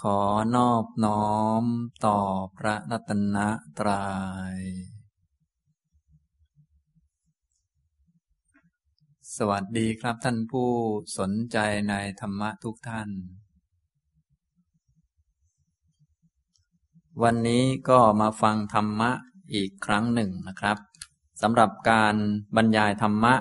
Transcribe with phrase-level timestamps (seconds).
[0.00, 0.20] ขอ
[0.56, 1.64] นอบน้อม
[2.06, 2.18] ต่อ
[2.56, 3.36] พระรัตน
[3.78, 4.06] ตรยั
[4.54, 4.58] ย
[9.36, 10.70] สวัสดีครับท่านผู้
[11.18, 13.08] สนใจในธรรมะทุกท่าน
[17.22, 19.10] วันนี้ก็มาฟังธรรมะ
[19.54, 20.78] อีกครั้งหนึ่งนะครับ
[21.42, 22.14] สำหรับการ
[22.56, 23.34] บรรยายธรรมะ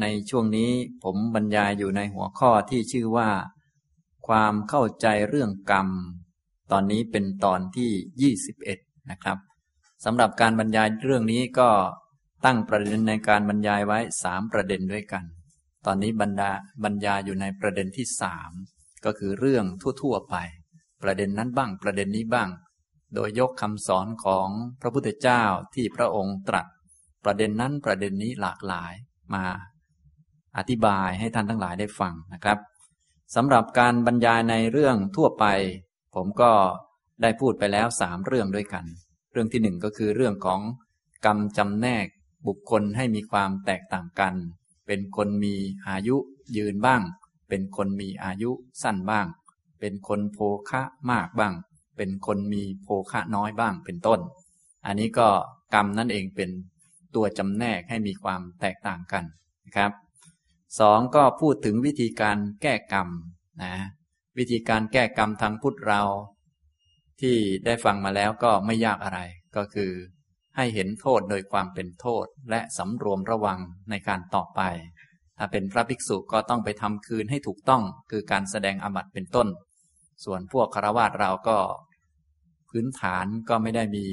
[0.00, 0.70] ในช่วงนี้
[1.02, 3.30] ผมบรรยายอยู่ในหัวข้อที่ชื่อว่า
[4.28, 5.88] ความเข้าใจเรื่องกรรม
[6.72, 8.34] ตอนนี้เป็นตอนที่
[8.74, 9.38] 21 นะครับ
[10.04, 11.70] สำหรับการบรรยายเรื่องนี้ก็
[12.44, 15.24] ตั้งประเด็นในการบรรยายไว้สามประเด็นด้วยกัน
[15.86, 16.50] ตอนนี้บรรดา
[16.84, 18.50] บรรยายอยู่ในประเด็นที่สาม
[19.04, 19.64] ก็คือเรื่อง
[20.02, 20.36] ทั่วๆไป
[21.02, 22.48] ประเด็นนั้นบ้างประเด็นนี้บ้าง
[23.14, 24.48] โดยยกคำสอนของ
[24.80, 25.42] พระพุทธเจ้า
[25.74, 26.66] ที่พระองค์ตรัส
[27.24, 28.92] ประเด็นนั้นประเด็นนี้หลากหลาย
[29.34, 29.44] มา
[30.58, 32.58] อธิบายให้ท่านทั้งหลายได้ฟังนะครับ
[33.34, 35.44] สำหรับการบรรยายในเรื่องทั่วไป
[36.14, 36.52] ผมก็
[37.22, 38.84] ได้พูดไปแล้วสามเรื่องด้วยกัน
[39.32, 40.60] เรื่องที่หนึ่งก็คือเรื่องของ
[41.26, 42.06] กรรมจำแนก
[42.46, 44.34] บุคคลให้มีความแตกต่างกัน
[44.86, 45.54] เป็นคนมี
[45.88, 46.16] อายุ
[46.56, 47.02] ยืนบ้าง
[47.48, 48.50] เป็นคนมีอายุ
[48.82, 49.26] สั้นบ้าง
[49.80, 50.38] เป็นคนโภ
[50.70, 51.54] คะมากบ้าง
[51.96, 54.20] เป็นคนมีโภคะน้อยบ้าง เป็นต้น
[54.86, 55.28] อันนี้ก็
[55.74, 56.50] กรรมนั่นเองเป็น
[57.14, 59.24] ตัวจำแนกให้มีความแตกต่างกัน
[59.66, 59.90] นะครับ
[60.80, 63.08] สองก็พูดถึงวิธีการแก้กรรม
[63.62, 63.74] นะ
[64.38, 66.02] วิธีการแก้กรรมทางพุทธเรา
[67.20, 69.20] ที่ได้ฟังมาแล้วก็ไม่ยากอะไร
[69.56, 69.92] ก็คือ
[70.56, 73.58] ให้เห็นโทษโดยความเป็นโทษและสำรวมระวัง
[73.90, 74.60] ในการต่อไป
[75.38, 79.48] ถ้าเป็นพระภิกษุก็ต้องไปทำคืนให้ถูกต้อง คือการแสดงอบัตเป็นต้น
[80.24, 81.58] ส่วนพวกคารวะเราก็
[82.70, 84.04] พื้นฐานก็ไม่ได้มี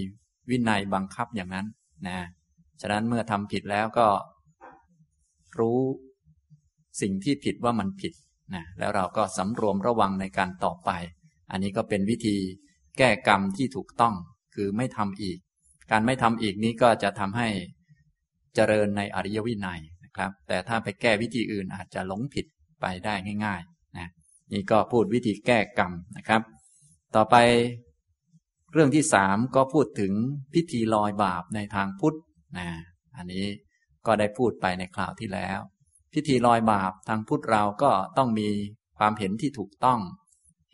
[0.50, 1.68] วินัยบังคับอย่างนั้น
[2.08, 2.20] นะ
[2.82, 4.08] ฉะนั้นเมื่อทำผิดแล้วก็
[5.60, 5.80] รู้
[7.02, 8.14] สิ่งที่ผิดว่ามันผิด
[8.53, 10.92] นะแล้วเราก็สำรวมระวังในการต่อไป
[11.52, 12.38] อันนี้ก็เป็นวิธี
[12.97, 14.14] แก้กรรมที่ถูกต้อง
[14.55, 15.38] คือไม่ทำอีก
[15.92, 17.50] การไม่ทำอีกนี้ก็จะทำให้
[18.55, 22.45] เจริญในอริยวินัยนะครับ แต่ถ้าไปแก้วิธีอื่นอาจจะหลงผิด
[22.82, 23.14] ไปได้
[23.45, 24.08] ง่ายๆนะ
[24.54, 26.42] นี่ก็พูดวิธีแก้กรรมนะครับ
[27.15, 27.36] ต่อไป
[28.73, 30.14] เรื่องที่สามก็พูดถึง
[30.54, 32.17] พิธีลอยบาปในทางพุทธ
[32.58, 32.67] นะ
[33.17, 33.45] อันนี้
[34.05, 35.59] ก็ได้พูดไปในคราวที่แล้ว
[36.14, 38.49] พิธีลอยบาปทางพุทธเราก็ต้องมี
[38.97, 39.99] ความเห็นที่ถูกต้อง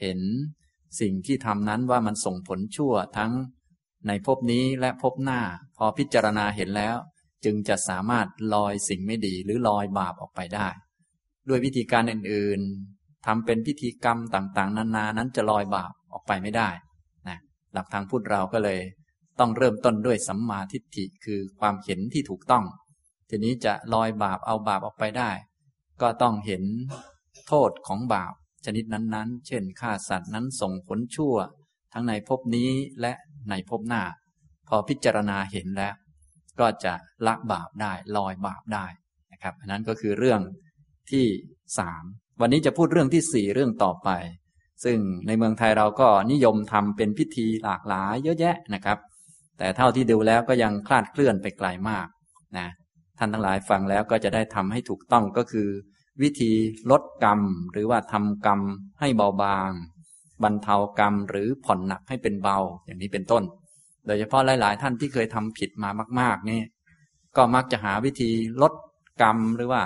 [0.02, 0.20] เห็น
[1.00, 3.32] สิ่งที่ทำนั้นว่ามันส่งผลชั่วทั้ง
[4.08, 5.42] ในภพนี้และภพหน้า
[5.78, 6.96] พอพิจารณาเห็นแล้ว
[7.46, 10.68] จึงจะสามารถลอยสิ่งไม่ดีหรือลอยบาปออกไปได้
[11.50, 16.70] ด้วยวิธีการอื่นๆทำเป็นพิธีกรรมต่างๆ นานานั้นจะลอยบาปออกไปไม่ได้
[17.28, 17.38] นะ
[17.74, 18.80] หลักทางพุทธเราก็เลย
[19.40, 22.64] ต้องเริ่มต้นด้วยสัมมาทิฏฐิคือความเห็นที่ถูกต้อง
[23.30, 25.32] ทีนี้จะลอยบาปเอาบาปออกไปได้
[26.02, 26.64] ก็ต้องเห็น
[27.48, 28.34] โทษของบาป
[28.66, 31.36] ชนิดนั้นๆ เช่นฆ่าสัตว์นั้นส่งผลชั่ว
[31.94, 32.70] ทั้งในภพนี้
[33.02, 33.14] และ
[33.50, 34.04] ในภพหน้า
[34.68, 35.94] พอพิจารณาเห็นแล้ว
[36.60, 36.94] ก็จะ
[37.28, 38.86] ละบาปได้ลอยบาปได้
[39.32, 40.42] นะครับอันนั้นก็คือเรื่อง
[41.12, 41.26] ที่
[41.80, 42.04] สาม
[42.42, 44.10] วันนี้จะพูดเรื่องที่สี่เรื่องต่อไป
[44.84, 44.98] ซึ่ง
[45.28, 48.98] ในเมืองไทยเราก็นิยมทำเป็นพิธีหลากหลายเยอะแยะนะครับ
[49.58, 52.08] แต่เท่าที่ดูแล้วก็ยังคลาดเคลื่อนไปไกลามาก
[52.58, 52.68] นะ
[53.18, 55.68] ท่านทั้งหลายฟังแล้วก็จะได้ทำให้ถูกต้องก็คือ
[56.22, 56.52] วิธี
[56.92, 57.40] ลดกรรม
[57.72, 58.60] หรือว่าทำกรรม
[59.00, 59.72] ให้เบาบาง
[60.44, 63.44] บรรเทากรรมหรือผ่อนหนักให้เป็นเบาอย่างนี้เป็นต้น
[64.08, 65.90] โดยเฉพาะหลาย ๆ ท่านที่เคยทำผิดมา
[66.20, 66.62] มาก ๆ นี่
[67.38, 68.32] ก็มักจะหาวิธี
[68.62, 68.74] ลด
[69.22, 69.84] กรรมหรือว่า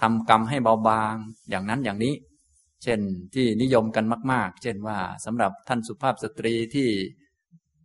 [0.00, 1.14] ทำกรรมให้เบาบาง
[1.50, 2.14] อย่างนั้นอย่างนี้
[2.82, 3.00] เช่น
[3.34, 6.88] ที่นิยมกันมาก ๆ เช่นว่าสำหรับท่านสุภาพสตรีที่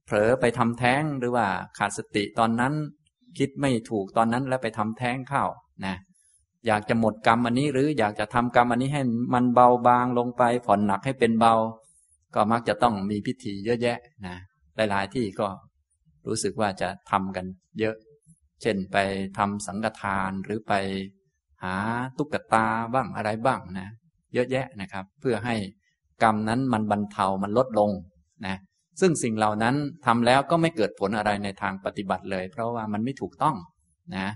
[0.06, 1.48] เผลอไปทำแท้งหรือว่า
[1.78, 2.74] ขาดสติตอนนั้น
[3.38, 5.44] คิดไม่ถูกตอนนั้นแล้วไปทำแท้งเข้า
[5.86, 5.96] นะ
[6.68, 9.04] อยากจะหมดกรรมอันนี้ หรืออยากจะทำกรรมอันนี้ให้
[9.34, 11.54] มันเบาบางลงไป ผ่อนหนักให้เป็นเบา
[12.36, 13.98] ก็มักจะต้องมีพิธีเยอะแยะ
[14.28, 14.36] นะ
[14.76, 15.48] หลายๆที่ก็
[16.28, 17.46] รู้สึกว่าจะทำกัน
[17.80, 17.96] เยอะ
[18.62, 18.98] เช่นไป
[19.38, 20.74] ทำสังฆทานหรือไป
[21.64, 21.76] หา
[22.18, 23.88] ตุ๊กตาบ้างอะไรบ้างนะ
[24.34, 25.56] เยอะแยะนะครับ เพื่อให้
[26.24, 27.92] กรรมนั้นมันบรรเทามันลดลง
[28.46, 28.56] นะ
[29.00, 29.76] ซึ่งสิ่งเหล่านั้น
[30.06, 33.56] ทำแล้วก็ไม่เกิดผลอะไรในทางปฏิบัติเลย เพราะว่ามันไม่ถูกต้อง
[34.16, 34.28] นะ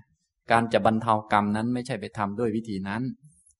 [0.52, 3.02] การจะบรรเทากรรมนั้นไม่ใช่ไปทำด้วยวิธีนั้น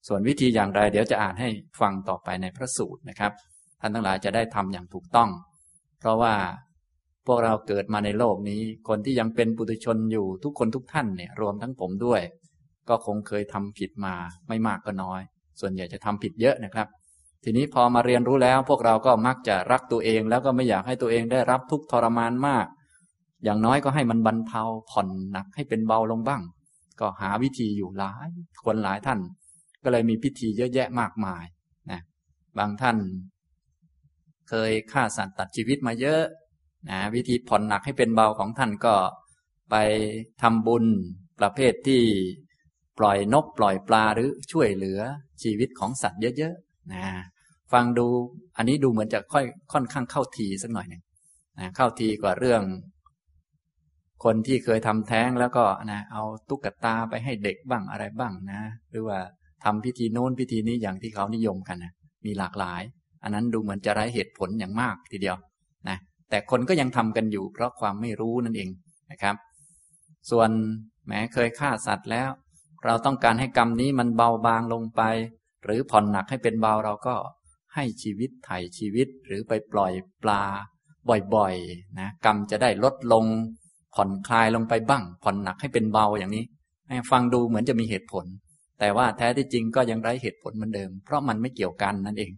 [0.08, 1.50] ส่วนวิธีอย่างไรเดี๋ยวจะอ่านให้
[1.82, 3.32] ฟังต่อไปในพระสูตรนะครับ
[3.82, 5.30] ท่านทั้งหลายจะได้ทำอย่างถูกต้อง
[6.00, 6.34] เพราะว่า
[7.28, 12.22] พวกเราเกิดมาในโลกนี้ คนที่ยังเป็นปุถุชนอยู่ทุกคนทุกท่านเนี่ยรวมทั้งผมด้วย
[12.90, 14.14] ก็คงเคยทำผิดมา
[14.48, 15.22] ไม่มากก็น้อย
[15.60, 16.88] ส่วนใหญ่จะทำผิดเยอะนะครับ
[17.44, 22.66] ทีนี้พอมาเรียนรู้แล้วพวกเราก็มักจะรักตัวเอง แล้วก็ไม่อยากให้ตัวเองได้รับทุกทรมานมาก
[23.44, 26.42] อย่างน้อยก็ให้มันบรรเทาผ่อนหนักให้เป็นเบาลงบ้าง
[27.00, 28.30] ก็หาวิธีอยู่หลาย
[28.66, 29.20] คนหลายท่าน
[29.84, 31.44] ก็เลยมีพิธีเยอะแยะมากมาย
[31.92, 32.02] นะ
[32.58, 32.98] บางท่าน
[34.50, 36.22] เคยฆ่าสัตว์ตัดชีวิตมาเยอะ
[36.90, 38.96] นะวิธีผ่อนหนักให้เป็นเบาของท่านก็
[39.72, 39.76] ไป
[40.42, 40.86] ทำบุญ
[41.40, 42.02] ประเภทที่
[43.00, 45.00] ปล่อยนกปล่อยปลาหรือช่วยเหลือ
[45.44, 47.04] ชีวิตของสัตว์เยอะๆ นะ
[47.74, 48.08] ฟังดู
[48.58, 51.02] อันนี้ดูเหมือนจะค่อยค่อนข้างเข้าทีสักหน่อยหนึ่ง
[51.60, 52.62] นะเข้าทีกว่าเรื่อง
[54.24, 58.60] คนที่เคยทำแท้งแล้วก็นะเอาตุ๊กตาไปให้เด็กบ้างอะไรบ้างนะ
[58.92, 59.20] หรือว่า
[59.64, 61.94] ทำพิธีโน้นพิธีนี้อย่างที่เขานิยมกันนะ
[62.26, 62.82] มีหลากหลาย
[63.24, 65.36] อันนั้นดูเหมือนจะไร้เหตุผลอย่างมากทีเดียว
[65.90, 65.98] นะ
[66.30, 68.70] แต่คนก็ยังทำกันอยู่ เพราะความไม่รู้นั่นเอง
[69.12, 69.36] นะครับ
[70.32, 70.50] ส่วน
[71.08, 72.30] แม้เคยฆ่าสัตว์แล้ว
[72.86, 75.02] เราต้องการให้กรรมนี้มันเบาบางลงไป
[75.66, 77.16] หรือผ่อนหนักให้เป็นเบาเราก็
[77.76, 79.92] ให้ชีวิตไถ่ชีวิตหรือไปปล่อย
[80.24, 80.44] ปลา
[81.36, 83.26] บ่อยๆนะกรรมจะได้ลดลง
[83.96, 86.46] ผ่อนคลายลงไปบ้าง ผ่อนหนักให้เป็นเบาอย่างนี้
[87.12, 88.26] ฟังดูเหมือนจะมีเหตุผล
[88.80, 92.32] แต่ว่าแท้ที่จริงก็ยังไร้เหตุผลเหมือนเดิม เพราะมันไม่เกี่ยวกันนั่นเอง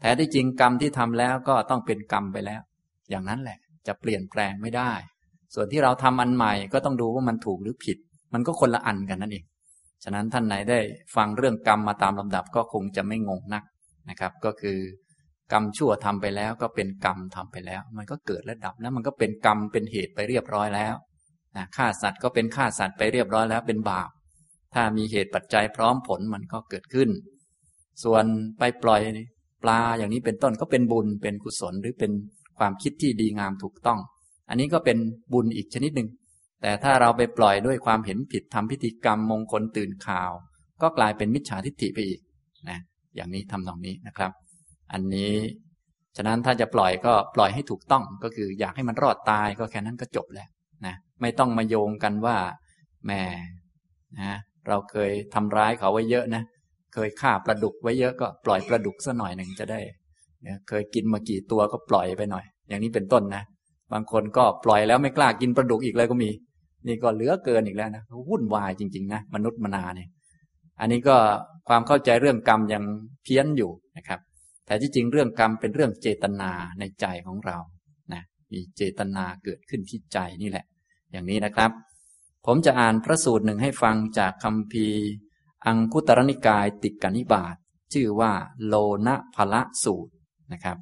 [0.00, 2.60] แท้ที่จริงกรรมที่ทำแล้วก็ต้องเป็นกรรมไปแล้ว
[3.10, 4.92] อย่างนั้นแหละ จะเปลี่ยนแปลงไม่ได้
[5.54, 7.98] ส่วนที่เราทำอันใหม่ก็ต้องดูว่ามันถูกหรือผิด
[8.34, 9.44] มันก็คนละอันกันนั่นเอง
[10.04, 10.80] ฉะนั้นท่านไหนได้
[11.16, 13.64] ฟังเรื่องกรรมมาตามลำดับก็คงจะไม่งงนัก
[14.10, 14.78] นะครับ ก็คือ
[15.52, 20.94] กรรมชั่วทำไปแล้วก็เป็นกรรมทำไปแล้ว มันก็เกิดและดับแล้วมันก็เป็นกรรมเป็นเหตุไปเรียบร้อยแล้ว
[21.56, 24.10] นะฆ่าสัตว์ก็เป็นฆ่าสัตว์ไปเรียบร้อยแล้วเป็นบาป
[24.74, 27.10] ถ้ามีเหตุปัจจัยพร้อมผลมันก็เกิดขึ้น
[28.04, 28.24] ส่วน
[28.58, 29.00] ไปปล่อย
[29.62, 32.12] ปลาอย่างนี้เป็นต้นก็เป็นบุญเป็นกุศลหรือเป็น
[32.58, 33.98] ความคิดที่ดีงามถูกต้อง
[34.48, 34.98] อันนี้ก็เป็น
[35.32, 36.08] บุญอีกชนิดหนึ่ง
[36.62, 40.30] แต่ถ้าเราไปปล่อยด้วยความเห็นผิดทำพิธีกรรมมงคลตื่นข่าว
[40.82, 42.20] ก็กลายเป็นมิจฉาทิฏฐิไปอีก
[42.68, 42.78] นะ
[43.14, 44.30] อย่างนี้ทำตรงนี้นะครับ
[44.92, 45.34] อันนี้
[46.16, 50.48] ฉะนั้นถ้าจะปล่อยก็ปล่อยให้ถูกต้องก็คือ อยากให้มันรอดตายก็แค่นั้นก็จบแล้ว
[50.86, 52.36] นะไม่ต้องมาโยงกันว่า
[53.04, 53.12] แหม
[54.20, 54.32] นะ
[54.68, 56.42] เราเคยทำร้ายเขาไว้เยอะนะ
[56.94, 59.80] เคยฆ่าปลาดุกไว้เยอะก็ปล่อยปลาดุกสัหน่อยหนึ่งจะได้
[60.42, 63.42] เนี่ยเคยกินมากี่ตัวก็ปล่อยไปหน่อย อย่างนี้เป็นต้นนะ
[63.92, 66.30] บางคนก็ปล่อยแล้วไม่กล้ากินปลาดุกอีกเลยก็มี
[66.86, 70.08] นี่ก็เหลือเกินอีกแล้วนะวุ่นวายจริง ๆ นะมนุษย์มนาเนี่ย
[70.80, 71.16] อันนี้ก็
[71.68, 72.84] ความเข้าใจเรื่องกรรมยัง
[73.22, 74.20] เพี้ยนอยู่นะครับ
[74.66, 77.58] แต่ที่จริงเรื่องกรรมเป็นเรื่องเจตนาในใจของเรา
[78.12, 80.64] นะมีเจตนาเกิดขึ้นที่ใจนี่แหละ
[81.12, 81.70] อย่างนี้นะครับ
[82.46, 84.86] ผมจะอ่านพระสูตรหนึ่งให้ฟังจากคำพี
[85.66, 87.56] อังคุตรนิกายติกานิบาต
[87.92, 88.32] ชื่อว่า
[88.66, 88.74] โล
[89.06, 90.12] นะพละสูตร
[90.52, 90.78] นะครับ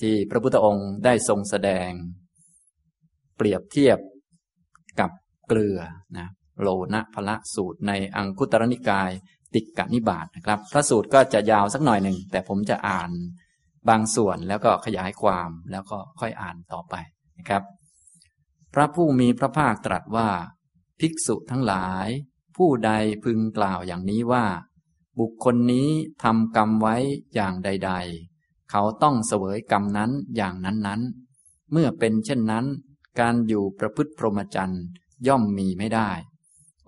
[0.00, 1.90] ที่พระพุทธองค์ได้ทรงแสดง
[3.36, 4.08] เปรียบเทียบกับ
[5.50, 5.80] เกลือ
[6.18, 6.28] นะ
[6.62, 9.10] โลนะพละสูตรในอังคุตรนิกาย
[9.54, 13.10] ติกะนิบาตนะครับ พระสูตรก็จะยาวสักหน่อยหนึ่ง แต่ผมจะอ่าน
[13.88, 16.94] บางส่วนแล้วก็ขยายความแล้วก็ค่อยอ่านต่อไป
[17.38, 17.62] นะครับ
[18.74, 20.28] พระผู้มีพระภาคตรัสว่า
[21.00, 22.06] ภิกษุทั้งหลาย
[22.56, 22.90] ผู้ใด
[23.24, 24.44] พึงกล่าวอย่างนี้ว่า
[25.18, 25.88] บุคคลนี้
[26.22, 26.96] ทำกรรมไว้
[27.34, 27.92] อย่างใด
[28.30, 32.66] ๆ เขาต้องเสวยกรรมนั้นอย่างนั้นๆ เมื่อเป็นเช่นนั้น
[33.20, 34.84] การอยู่ประพฤติพรหมจรรย์
[35.28, 36.10] ย่อมมีไม่ได้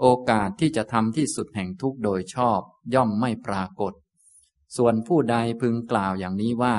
[0.00, 2.60] โอกาสที่จะทำที่สุดแห่งทุกโดยชอบ
[2.94, 3.92] ย่อมไม่ปรากฏ
[4.76, 6.76] ส่วนผู้ใดพึงกล่าวอย่างนี้ว่า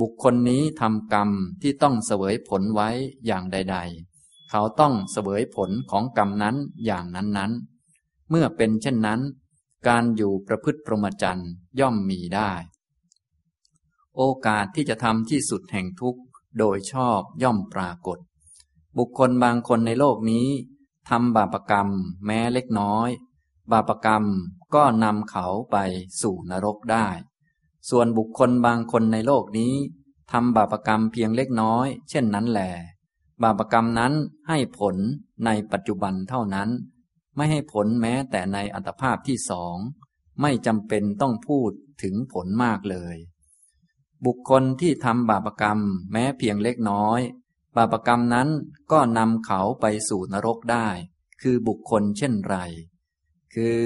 [0.00, 1.30] บุคคลนี้ทำกรรม
[1.62, 2.88] ที่ต้องเสวยผลไว้
[3.26, 3.76] อย่างใด
[4.12, 9.20] ๆ เขาต้องเสวยผลของกรรมนั้นอย่างนั้นๆ เมื่อเป็นเช่นนั้น
[9.88, 11.50] การอยู่ประพฤติพรหมจรรย์
[11.80, 12.52] ย่อมมีได้
[14.16, 16.18] โอกาสที่จะทำที่สุดแห่งทุก
[16.58, 18.18] โดยชอบย่อมปรากฏ
[18.98, 20.48] บุคคลบางคนในโลกนี้
[21.10, 21.88] ทำบาปกรรม
[22.26, 23.08] แม้เล็กน้อย
[23.72, 24.24] บาปกรรม
[24.74, 25.76] ก็นำเขาไป
[26.20, 27.06] สู่นรกได้
[27.90, 29.74] ส่วนบุคคลบางคนในโลกนี้
[30.32, 32.60] ทำบาปกรรมเพียงเล็กน้อย เช่นนั้นแหล
[33.42, 34.12] บาปกรรมนั้น
[34.48, 34.96] ให้ผล
[35.44, 36.70] ในปัจจุบันเท่านั้น
[37.36, 39.76] ไม่ให้ผลแม้แต่ในอัตภาพที่สอง
[40.40, 41.70] ไม่จำเป็นต้องพูด
[42.02, 43.16] ถึงผลมากเลย
[44.24, 45.78] บุคคลที่ทำบาปกรรม
[46.12, 47.20] แม้เพียงเล็กน้อย
[47.76, 48.48] บาปกรรมนั้น
[48.92, 50.88] ก็นำเขาไปสู่นรกได้
[51.42, 52.56] คือบุคคลเช่นไร
[53.54, 53.82] คือ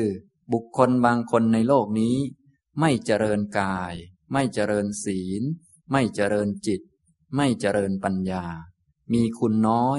[0.52, 2.16] บุคคลบางคนในโลกนี้
[2.80, 3.94] ไม่เจริญกาย
[4.32, 5.42] ไม่เจริญศีล
[5.90, 6.80] ไม่เจริญจิต
[7.36, 8.44] ไม่เจริญปัญญา
[9.12, 9.98] มีคุณน้อย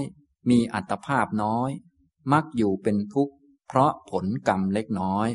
[0.50, 1.72] มีอัตภาพน้อย
[2.32, 3.34] มักอยู่เป็นทุกข์
[3.67, 5.29] เพราะผลกรรมเล็กน้อย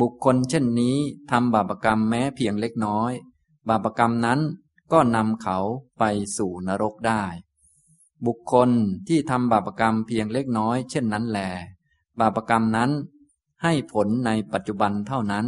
[0.00, 0.96] บุคคลเช่นนี้
[1.30, 3.12] ทำบาปกรรมแม้เพียงเล็กน้อย
[3.68, 4.40] บาปกรรมนั้น
[4.92, 5.58] ก็นำเขา
[5.98, 6.04] ไป
[6.36, 7.24] สู่นรกได้
[8.26, 8.70] บุคคล
[9.08, 11.38] ที่ทำบาปกรรมเพียงเล็กน้อยเช่นนั้นแล
[12.20, 12.90] บาปกรรมนั้น
[13.62, 15.46] ให้ผลในปัจจุบันเท่านั้น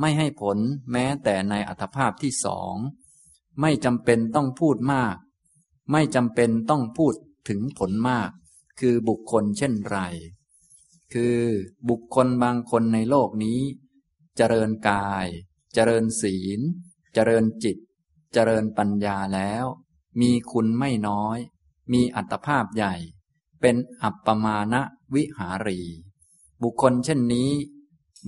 [0.00, 0.58] ไม่ให้ผล
[0.92, 2.74] แม้แต่ในอัตภาพที่สอง
[3.60, 5.16] ไม่จำเป็นต้องพูดมาก
[5.92, 7.14] ไม่จำเป็นต้องพูด
[7.48, 8.30] ถึงผลมาก
[8.80, 9.98] คือบุคคลเช่นไร
[11.12, 11.38] คือ
[11.88, 13.60] บุคคลบางคนในโลกนี้
[14.36, 15.26] เจริญกาย
[15.74, 16.60] เจริญศีล
[17.14, 19.64] เจริญจิตเเจริญปัญญาแล้ว
[20.20, 21.38] มีคุณไม่น้อย
[21.92, 22.94] มีอัตภาพใหญ่
[23.60, 24.74] เป็นอัปปมาณ
[25.14, 25.80] วิหารี
[26.62, 27.50] บุคคลเช่นนี้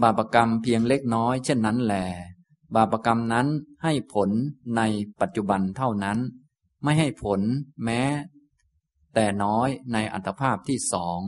[0.02, 1.94] บาปกรรมเพียงเล็กน้อยเช่นนั้นแหล
[2.74, 3.46] บาปกรรมนั้น
[3.82, 4.30] ให้ผล
[4.76, 4.82] ใน
[5.20, 6.18] ปัจจุบันเท่านั้น
[6.82, 7.40] ไม่ให้ผล
[7.84, 8.02] แม้
[9.14, 11.20] แต่น้อยในอัตภาพที่สอง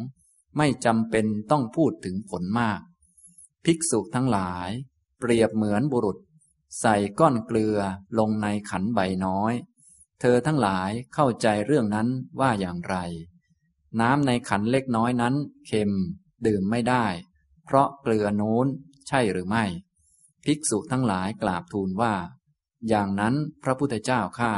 [0.56, 2.80] ไม่จำเป็นต้องพูดถึงผลมาก
[3.64, 4.70] ภิกษุทั้งหลาย
[5.18, 6.18] เปรียบเหมือนบุรุษ
[6.80, 7.78] ใส่ก้อนเกลือ
[8.18, 9.52] ลงในขันใบน้อย
[10.20, 12.08] เธอทั้งหลายเข้าใจเรื่องนั้น
[12.40, 12.96] ว่าอย่างไร
[14.00, 15.34] น้ำในขันเล็กน้อยนั้น
[15.66, 15.92] เค็ม
[16.46, 17.06] ดื่มไม่ได้
[17.64, 18.66] เพราะเกลือโน้น
[19.08, 19.64] ใช่หรือไม่
[20.44, 22.14] ภิกษุทั้งหลายกราบทูลว่า
[22.88, 24.54] อย่างนั้นพระพุทธเจ้าข้า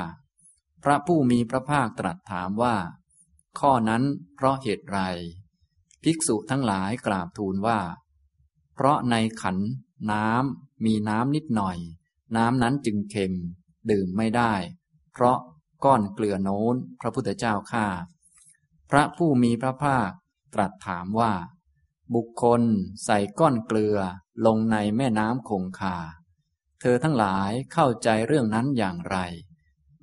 [0.83, 2.77] พระผู้มีพระภาคตรัสถามว่า
[3.61, 4.03] ข้อนั้น
[4.35, 4.99] เพราะเหตุไร
[6.03, 7.81] ภิกษุทั้งหลายกราบทูลว่า
[8.75, 9.59] เพราะในขัน
[10.13, 11.79] น้ำมีน้ำนิดหน่อย
[12.37, 13.33] น้ำนั้นจึงเค็ม
[13.91, 14.55] ดื่มไม่ได้
[15.13, 15.39] เพราะ
[15.85, 17.87] ก้อนเกลือโน้น พระพุทธเจ้าข้า
[18.91, 20.11] พระผู้มีพระภาค
[20.55, 21.33] ตรัสถามว่า
[22.15, 22.63] บุคคล
[23.05, 23.99] ใส่ก้อนเกลือ
[24.47, 25.97] ลงในแม่น้ำคงคา
[26.81, 29.17] เธอทั้งหลายเข้าใจเรื่องนั้นอย่างไร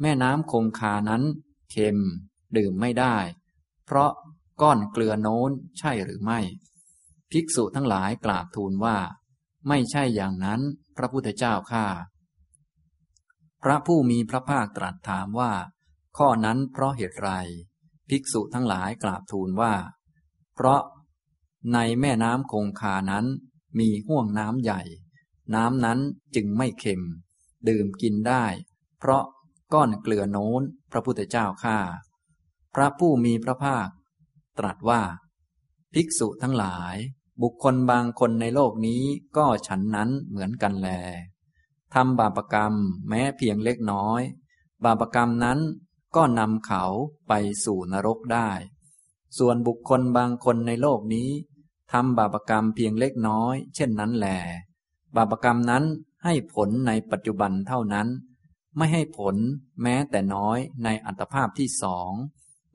[0.02, 1.24] แม่น้ำคงคานั้น
[1.72, 2.00] เค็ม
[2.58, 3.18] ดื่มไม่ได้
[3.86, 4.12] เพราะ
[4.62, 6.40] ก้อนเกลือโน้นใช่หรือไม่
[7.32, 8.98] ภิกษุทั้งหลายกราบทูลว่า
[9.68, 10.62] ไม่ใช่อย่างนั้น
[10.98, 11.86] พระพุทธเจ้าข้า
[13.64, 15.54] พระผู้มีพระภาคตรัสถามว่า
[16.18, 17.30] ข้อนั้นเพราะเหตุไร
[18.10, 19.74] ภิกษุทั้งหลายกราบทูลว่า
[20.56, 20.82] เพราะ
[21.74, 23.26] ในแม่น้ำคงคานั้น
[23.80, 24.82] มีห่วงน้ำใหญ่
[25.56, 26.00] น้ำนั้น
[26.36, 27.02] จึงไม่เค็ม
[27.70, 28.46] ดื่มกินได้
[29.00, 29.24] เพราะ
[29.74, 30.62] ก้อนเกลือโน้น
[30.92, 31.80] พระพุทธเจ้าข้า
[32.76, 33.88] พระผู้มีพระภาค
[34.60, 35.02] ตรัสว่า
[35.94, 36.96] ภิกษุทั้งหลาย
[37.42, 39.04] บุคคลบางคนในโลกนี้
[39.38, 40.90] ก็ฉันนั้นเหมือนกันแล
[41.94, 42.74] ทำบาปกรรม
[43.10, 44.22] แม้เพียงเล็กน้อย
[44.84, 45.60] บาปกรรมนั้น
[46.16, 46.84] ก็นำเขา
[47.28, 47.34] ไป
[47.66, 48.50] สู่นรกได้
[49.38, 51.30] ส่วนบุคคลบางคนในโลกนี้
[51.92, 54.28] ทำบาปกรรมเพียงเล็กน้อย เช่นนั้นแหล
[55.16, 55.84] บาปกรรมนั้น
[56.24, 58.08] ให้ผลในปัจจุบันเท่านั้น
[58.78, 59.36] ไม่ให้ผล
[59.82, 62.12] แม้แต่น้อยในอัตภาพที่สอง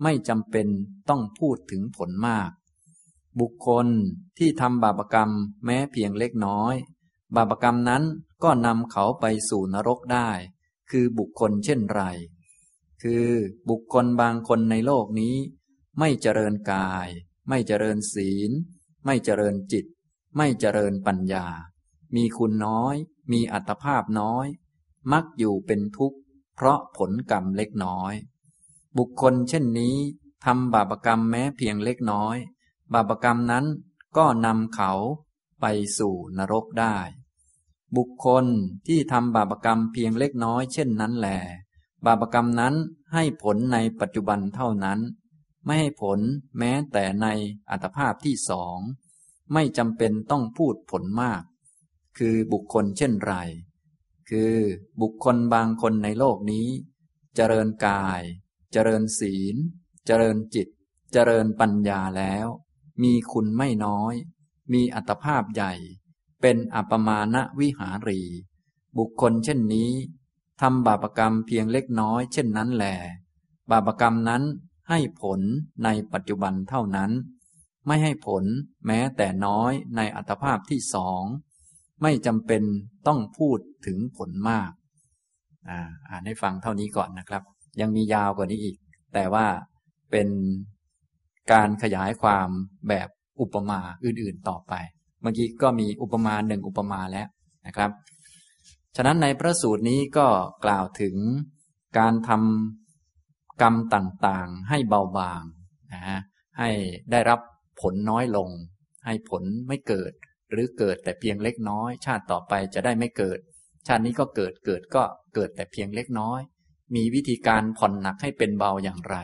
[0.02, 0.66] ไม่จำเป็น
[1.09, 2.50] ต้องพูดถึงผลมาก
[3.40, 3.87] บุคคล
[4.38, 5.30] ที่ทำบาปกรรม
[5.64, 6.75] แม้เพียงเล็กน้อย
[7.37, 8.02] บาปกรรมนั้น
[8.44, 10.30] ก็นำเขาไปสู่นรกได้
[10.90, 12.02] คือบุคคลเช่นไร
[13.02, 13.28] คือ
[13.68, 15.36] บุคคลบางคนในโลกนี้
[15.98, 17.08] ไม่เจริญกาย
[17.48, 18.50] ไม่เจริญศีล
[19.04, 19.86] ไม่เจริญจิต
[20.36, 21.46] ไม่เจริญปัญญา
[22.14, 22.94] มีคุณน้อย
[23.32, 24.46] มีอัตภาพน้อย
[25.12, 26.18] มักอยู่เป็นทุกข์
[26.54, 28.14] เพราะผลกรรมเล็กน้อย
[28.98, 29.96] บุคคลเช่นนี้
[30.44, 32.36] ทำบาปกรรมแม้เพียงเล็กน้อย
[32.92, 33.64] บาปกรรมนั้น
[34.16, 34.92] ก็นำเขา
[35.60, 35.66] ไป
[35.98, 36.96] สู่นรกได้
[37.96, 38.44] บุคคล
[38.86, 41.28] ที่ทำบาปกรรมเพียงเล็กน้อยเช่นนั้นแหล
[42.06, 42.74] บาปกรรมนั้น
[43.12, 45.00] ให้ผลในปัจจุบันเท่านั้น
[45.64, 46.20] ไม่ให้ผล
[46.58, 47.26] แม้แต่ใน
[47.70, 48.78] อัตภาพที่สอง
[49.52, 51.42] ไม่จำเป็นต้องพูดผลมาก
[52.18, 53.34] คือบุคคลเช่นไร
[54.30, 54.54] คือ
[55.00, 56.68] บุคคลบางคนในโลกนี้
[57.36, 58.22] เจริญกาย
[58.72, 59.56] เจริญศีล
[60.06, 60.68] เจริญจิต
[61.12, 62.46] เจริญปัญญาแล้ว
[63.02, 64.14] มีคุณไม่น้อย
[64.72, 65.72] มีอัตภาพใหญ่
[66.46, 68.20] เป็นอัปมาณวิหารี
[68.98, 69.90] บุคคลเช่นนี้
[70.60, 72.84] ทำบาปกรรมเพียงเล็กน้อยเช่นนั้นแหล
[73.70, 74.42] บาปกรรมนั้น
[74.88, 75.40] ให้ผล
[75.84, 77.10] ในปัจจุบันเท่านั้น
[77.86, 78.44] ไม่ให้ผล
[78.86, 81.22] แม้แต่น้อยในอัตภาพที่สอง
[82.02, 82.62] ไม่จำเป็น
[83.06, 84.70] ต้องพูดถึงผลมาก
[85.68, 87.42] อ่าอ่านให้ฟังเท่านี้ก่อนนะครับ
[87.80, 88.76] ยังมียาวกว่านี้อีก
[89.14, 89.46] แต่ว่า
[90.10, 90.28] เป็น
[91.52, 92.48] การขยายความ
[92.88, 93.08] แบบ
[93.40, 94.74] อุปมาอื่นๆต่อไป
[95.24, 97.28] เมื่อกี้ก็มีอุปมาหนึ่งอุปมาแล้ว
[97.66, 97.90] นะครับ
[98.96, 100.26] ฉะนั้นในพระสูตรนี้ก็
[100.64, 101.16] กล่าวถึง
[101.98, 105.42] การทำกรรมต่างๆ ให้เบาบาง
[105.92, 106.18] นะฮะ
[106.58, 106.70] ให้
[107.10, 107.40] ได้รับ
[107.80, 108.48] ผลน้อยลง
[109.04, 110.12] ให้ผลไม่เกิด
[110.50, 113.38] หรือเกิดแต่เพียงเล็กน้อย ชาติต่อไปจะได้ไม่เกิด
[113.86, 115.02] ชาตินี้ก็เกิดเกิดก็
[115.34, 116.40] เกิดแต่เพียงเล็กน้อย
[116.94, 119.16] มีวิธีการผ่อนหนักให้เป็นเบาอย่างไร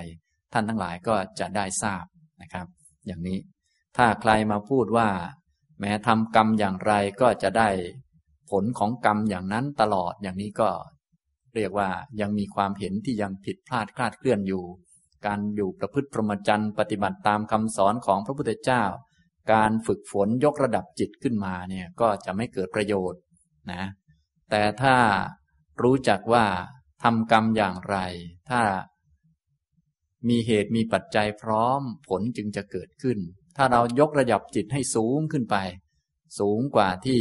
[0.52, 2.04] ท่านทั้งหลายก็จะได้ทราบ
[2.42, 2.66] นะครับ
[3.06, 3.38] อย่างนี้
[3.96, 5.08] ถ้าใครมาพูดว่า
[5.80, 7.68] แม้ทำกรรมอย่างไรก็จะได้
[8.50, 10.70] ผลของกรรมอย่างนั้นตลอดอย่างนี้ก็
[11.54, 14.64] เรียกว่ายังมีความเห็นที่ยังผิดพลาดคลาดเคลื่อนอยู่
[15.26, 18.82] การอยู่ประพฤติพรหมจรรย์ปฏิบัติตามคำสอนของพระพุทธเจ้า
[19.52, 23.20] การฝึกฝนยกระดับจิตขึ้นมาเนี่ยก็จะไม่เกิดประโยชน์
[23.72, 23.82] นะ
[24.50, 24.96] แต่ถ้า
[25.82, 26.46] รู้จักว่า
[27.02, 27.96] ทำกรรมอย่างไร
[28.50, 28.62] ถ้า
[30.28, 33.18] มีเหตุมีปัจจัยพร้อมผลจึงจะเกิดขึ้น
[33.62, 35.56] ถ้าเรายกระดับจิตให้สูงขึ้นไป
[36.38, 37.20] สูงกว่าที่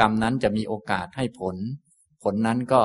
[0.00, 1.56] กรรมนั้นจะมีโอกาสให้ผล
[2.22, 2.82] ผลนั้นก็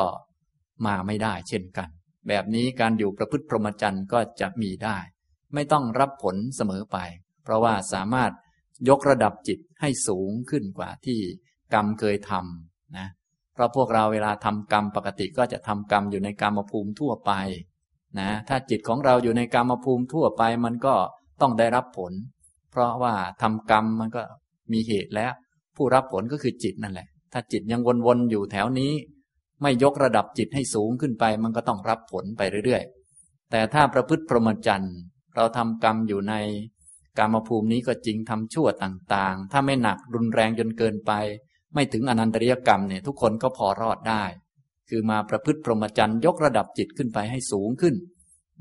[0.86, 1.90] มาไม่ได้เช่นกัน
[2.28, 4.98] แบบนี้การอยู่ประพฤติพรหมจรรย์ก็จะมีได้
[5.54, 6.98] ไม่ต้องรับผลเสมอไป
[7.44, 8.32] เพราะว่าสามารถ
[8.90, 11.20] ยกระดับจิตให้สูงขึ้นกว่าที่
[11.74, 13.08] กรรมเคยทำนะ
[13.54, 17.32] เพราะพวกเราเวลาทำกรรมปกติก็จะทำกรรมอยู่ในกรรมภูมิทั่วไป
[18.20, 20.96] นะถ้าจิตของเราอยู่ในกรรมภูมิทั่วไปมันก็
[21.42, 22.14] ต้องได้รับผล
[22.76, 24.22] เพราะว่าทำกรรมมันก็
[24.74, 25.32] มีเหตุแล้ว
[25.76, 28.92] ผู้รับผลก็คือจิตนั่นแหละ ถ้าจิตยังวนๆอยู่แถวนี้
[29.62, 34.96] ไม่ยกระดับจิตให้สูงขึ้นไป มันก็ต้องรับผลไปเรื่อยๆ แต่ถ้าประพฤติพรหมจรรย์
[35.36, 36.34] เราทำกรรมอยู่ใน
[37.20, 41.12] กรรมภูมินี้ก็จริงทำชั่วต่างๆ ถ้าไม่หนักรุนแรงจนเกินไป
[41.74, 44.24] ไม่ถึงอนันตริยกรรมเนี่ยทุกคนก็พอรอดได้
[44.90, 47.96] คือมาประพฤติพรหมจรรย์ยกระดับจิตขึ้นไปให้สูงขึ้น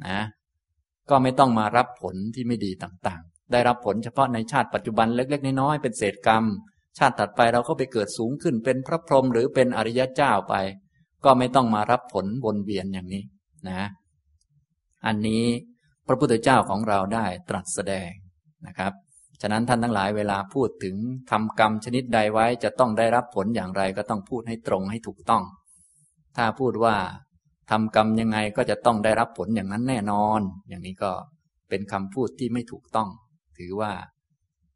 [0.07, 0.21] นะ
[1.11, 6.45] ก็ไม่ต้องมารับผลที่ไม่ดีต่างๆ ได้รับผลเฉพาะในชาติปัจจุบันเล็กๆน้อยๆเป็นเศษกรรม
[6.99, 10.55] ชาติถัดไปเราก็ไปเกิดสูงขึ้นเป็นพระพรหมหรือเป็นอริยเจ้าไป
[11.25, 13.25] ก็ไม่ต้องมารับผลวนเวียนอย่างนี้
[13.69, 13.89] นะ
[15.07, 15.45] อันนี้
[16.07, 18.11] พระพุทธเจ้าของเราได้ตรัสแสดง
[18.67, 18.93] นะครับ
[19.43, 20.97] ฉะนั้นท่านทั้งหลายเวลาพูดถึง
[21.31, 25.43] ทำกรรมชนิดใดไว้จะต้องได้รับผลอย่างไรก็ต้องพูดให้ตรงให้ถูกต้อง
[26.37, 26.97] ถ้าพูดว่า
[27.71, 31.13] ทำกรรมยังไงก็จะต้องได้รับผลอย่างนั้นแน่นอน อย่างนี้ก็
[31.69, 33.09] เป็นคำพูดที่ไม่ถูกต้อง
[33.59, 33.93] ถือว่า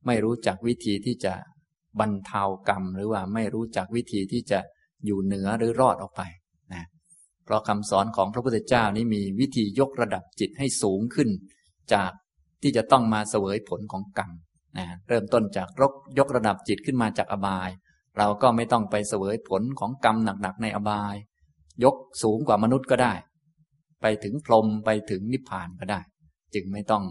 [0.07, 1.35] ไม่รู้จักวิธีที่จะ
[2.01, 4.61] บรรเทากรรม หรือว่าไม่รู้จักวิธีที่จะ
[5.07, 6.23] อยู่เหนือหรือรอดออกไป
[6.75, 6.85] นะ
[7.45, 11.29] เพราะคำสอนของพระพุทธเจ้านี้มีวิธียกระดับจิตให้สูงขึ้น
[11.93, 12.11] จาก
[12.63, 14.31] ที่จะต้องมาเสวยผลของกรรม
[14.79, 17.71] นะเริ่มต้นจากรกยกระดับจิตขึ้นมาจากอบาย
[18.19, 21.15] เราก็ไม่ต้องไปเสวยผลของกรรมหนักๆในอบาย
[21.85, 23.15] ยกสูงกว่ามนุษย์ก็ได้
[24.03, 26.01] ไปถึงพรหมไปถึงนิพพานก็ได้
[26.55, 27.05] จึงไม่ต้อง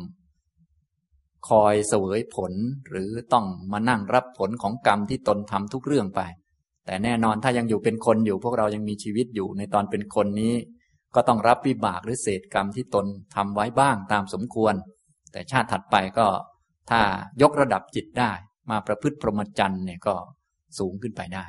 [1.47, 2.53] คอยเสวยผล
[2.89, 6.21] หรือต้องมานั่งรับผลของกรรมที่ตนทำทุกเรื่องไป
[6.85, 10.53] แต่แน่นอนถ้ายังอยู่เป็นคนอยู่ พวกเรายังมีชีวิตอยู่ในตอนเป็นคนนี้
[11.15, 14.73] ก็ต้องรับวิบากหรือเศษกรรมที่ตนทำไว้บ้างตามสมควร
[15.31, 16.27] แต่ชาติถัดไปก็
[16.89, 17.01] ถ้า
[17.41, 18.31] ยกระดับจิตได้
[18.69, 20.15] มาประพฤติพรหมจรรย์เนี่ยก็
[20.79, 21.45] สูงขึ้นไปได้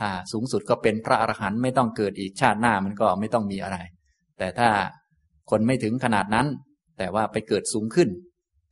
[0.00, 3.78] ถ้าสูงสุดก็เป็นพระอรหันต์ไม่ต้องเกิดอีกชาติหน้ามันก็ไม่ต้องมีอะไร
[4.38, 4.68] แต่ถ้า
[5.50, 6.46] คนไม่ถึงขนาดนั้น
[6.98, 8.08] แต่ว่าไปเกิดสูงขึ้น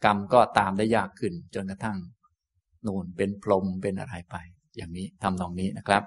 [0.04, 1.98] กรรมก็ตามได้ยากขึ้น จนกระทั่ง
[2.86, 4.36] นูนเป็นพรหมเป็นอะไรไป
[4.76, 6.02] อย่างนี้ทำตรงนี้นะครับ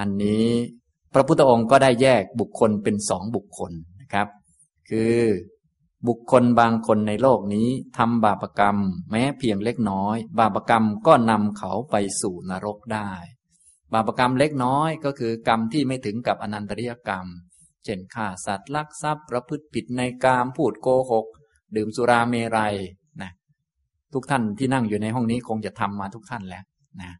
[0.00, 0.46] อันนี้
[1.14, 4.28] พระพุทธองค์ก็ได้แยกบุคคลเป็นสองบุคคลนะครับ
[4.90, 5.18] คือ
[6.08, 8.76] บุคคลบางคนในโลกนี้ทำบาปกรรม
[9.10, 13.12] แม้เพียงเล็กน้อย บาปกรรมก็นำเขาไปสู่นรกได้
[13.92, 17.26] บาปกรรมเล็กน้อยก็คือกรรมที่ไม่ถึงกับอนันตริยกรรม
[17.84, 21.26] เช่นฆ่าสัตว์ลักทรัพย์ประพฤติผิดในกามพูดโกหก
[21.76, 22.76] ดื่มสุราเมรัย
[24.14, 26.64] ทุกท่านที่นั่งอยู่ในห้องนี้คงจะทำมาทุกท่านแล้ว
[27.00, 27.10] นะ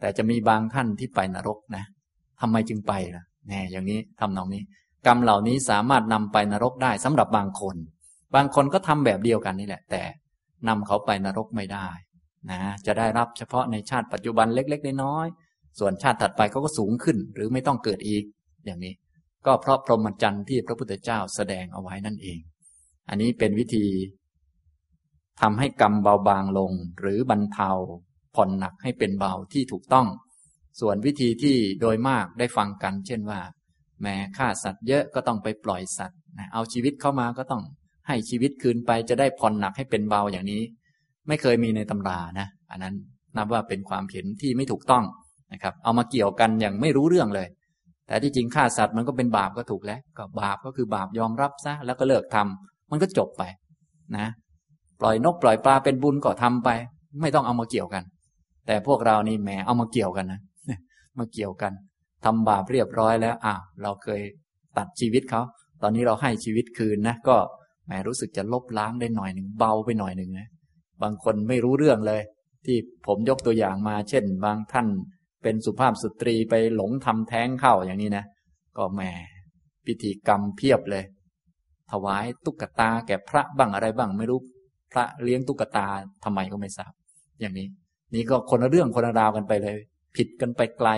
[0.00, 1.84] แต่จะมีบางท่านที่ไปนรกนะ
[2.40, 4.62] ทำไมจึงไปล่ะแน่อย่างนี้ทำนองนี้
[5.06, 7.76] กรรมเหล่านี้สามารถนำไปนรกได้สำหรับบางคน
[8.34, 10.02] บางคนก็ทำแบบเดียวกันนี่แหละ แต่
[10.68, 11.88] นำเขาไปนรกไม่ได้
[12.50, 15.26] นะจะได้รับเฉพาะในชาติปัจจุบันเล็ก ๆ น้อย
[15.78, 18.24] ส่วนชาติถัดไปเขาก็สูงขึ้น หรือไม่ต้องเกิดอีก
[18.64, 18.94] อย่างนี้
[19.46, 22.38] ก็เพราะพรหมจรรย์ที่พระพุทธเจ้าแสดงเอาไว้นั่นเอง
[23.08, 23.84] อันนี้เป็นวิธี
[25.40, 27.70] ทำให้กรรมเบาบางลงหรือบรรเทา
[28.34, 30.06] ผ่อนหนักให้เป็นเบาที่ถูกต้อง
[30.80, 33.40] ส่วนวิธีที่โดยมากได้ฟังกัน เช่นว่า
[34.02, 36.18] แม้ฆ่าสัตว์เยอะก็ต้องไปปล่อยสัตว์
[36.52, 37.62] เอาชีวิตเข้ามาก็ต้อง
[38.08, 40.62] ให้ชีวิตคืนไปจะได้ผ่อนหนักให้เป็นเบาอย่างนี้
[41.28, 42.94] ไม่เคยมีในตำรานะอันนั้น
[43.36, 45.04] นับว่าเป็นความเห็นที่ไม่ถูกต้อง
[45.52, 47.48] นะครับ เอามาเกี่ยวกันอย่างไม่รู้เรื่องเลย
[48.06, 53.42] แต่ที่จริงฆ่าสัตว์มันก็เป็นบาปก็ถูกแล้ว ก็บาปก็คือบาปยอมรับซะแล้วก็เลิกทำมันก็จบไป
[54.16, 54.26] นะ
[55.00, 56.68] ปล่อยนกปล่อยปลาเป็นบุญก็ทำไป
[57.20, 58.04] ไม่ต้องเอามาเกี่ยวกัน
[58.66, 60.40] แต่พวกเรานี่แหมเอามาเกี่ยวกันนะ
[61.18, 61.72] มาเกี่ยวกัน
[62.24, 64.20] ทำบาปเรียบร้อยแล้วอ้าวเราเคย
[64.76, 65.42] ตัดชีวิตเขา
[65.82, 67.36] ตอนนี้เราให้ชีวิตคืนนะก็
[67.86, 70.48] แหมรู้สึกจะลบล้างได้หน่อยหนึ่งเบาไปหน่อยหนึ่งนะ
[71.02, 72.22] บางคนไม่รู้เรื่องเลย
[72.66, 74.86] ที่ผมยกตัวอย่างมา เช่น บางท่าน
[75.42, 78.24] เป็นสุภาพสตรีไปหลงทำแท้งเข้าอย่างนี้นะ
[78.76, 79.00] ก็แหม
[79.86, 81.04] พิธีกรรมเพียบเลย
[81.90, 84.40] ถวายตุ๊กตาแก่พระบ้างอะไรบ้างไม่รู้
[84.92, 85.88] พระเลี้ยงตุ๊กตา
[86.24, 86.92] ทำไมก็ไม่ทราบ
[87.40, 87.66] อย่างนี้
[88.14, 89.78] นี่ก็คนละเรื่องคนละราวกันไปเลย
[90.16, 90.88] ผิดกันไปไกล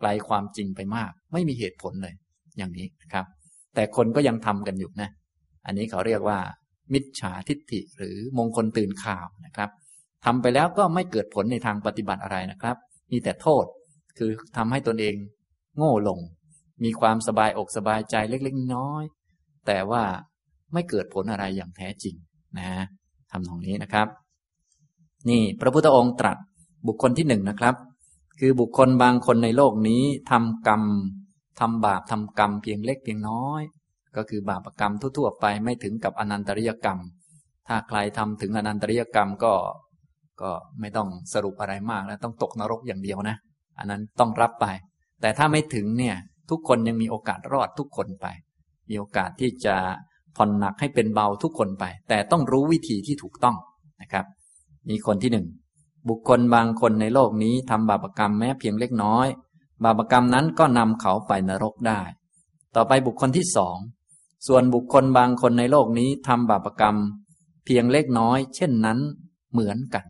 [0.00, 2.14] ไกลความจริงไปมาก ไม่มีเหตุผลเลย
[2.58, 3.26] อย่างนี้นะครับ
[3.74, 5.10] แต่คนก็ยังทำกันอยู่นะ
[5.66, 6.38] อันนี้เขาเรียกว่า
[6.92, 9.70] มิจฉาทิฏฐิ หรือมงคลตื่นข่าวนะครับ
[10.24, 12.76] ทำไปแล้วก็ไม่เกิดผลในทางปฏิบัติอะไรนะครับ
[13.12, 13.64] มีแต่โทษ
[14.18, 15.14] คือทำให้ตนเอง
[15.76, 16.18] โง่ลง
[16.84, 19.04] มีความสบายอกสบายใจเล็กๆน้อย
[19.66, 20.02] แต่ว่า
[20.72, 22.14] ไม่เกิดผลอะไรอย่างแท้จริง
[22.58, 22.70] นะ
[23.34, 24.08] ทำตรงนี้นะครับ
[25.28, 26.36] นี่พระพุทธองค์ตรัส
[26.86, 27.74] บุคคลที่หนึ่งนะครับ
[28.40, 30.82] คือบุคคลบางคนในโลกนี้ทำกรรม
[31.60, 33.62] ทำบาปทำกรรมเพียงเล็กเพียงน้อย
[34.16, 36.98] ก็คือบาปกรรมทั่วๆไปไม่ถึงกับอนันตริยกรรม
[37.68, 39.54] ถ้าใครทำถึงอนันตริยกรรมก็
[40.42, 43.36] ก็ไม่ต้องสรุปอะไรมากแล้วต้องตกนรกอย่างเดียวนะ
[43.78, 44.66] อันนั้นต้องรับไป
[45.20, 46.16] แต่ถ้าไม่ถึงเนี่ย
[46.50, 48.26] ทุกคนยังมีโอกาสรอดทุกคนไป
[48.88, 49.76] มีโอกาสที่จะ
[50.36, 53.56] ผ่อนหนักให้เป็นเบาทุกคนไป แต่ต้องรู้วิธีที่ถูกต้อง
[54.00, 54.24] นะครับ
[54.88, 55.46] มีคนที่หนึ่ง
[56.08, 59.26] บุคคลบางคนในโลกนี้ทำบาปกรรมแม้เพียงเล็กน้อย
[59.84, 62.00] บาปกรรมนั้นก็นำเขาไปนรกได้
[62.74, 63.76] ต่อไปบุคคลที่สอง
[64.46, 66.96] ส่วนบุคคลบางคนในโลกนี้ทำบาปกรรม
[67.64, 68.98] เพียงเล็กน้อย เช่นนั้น
[69.52, 70.04] เหมือนกัน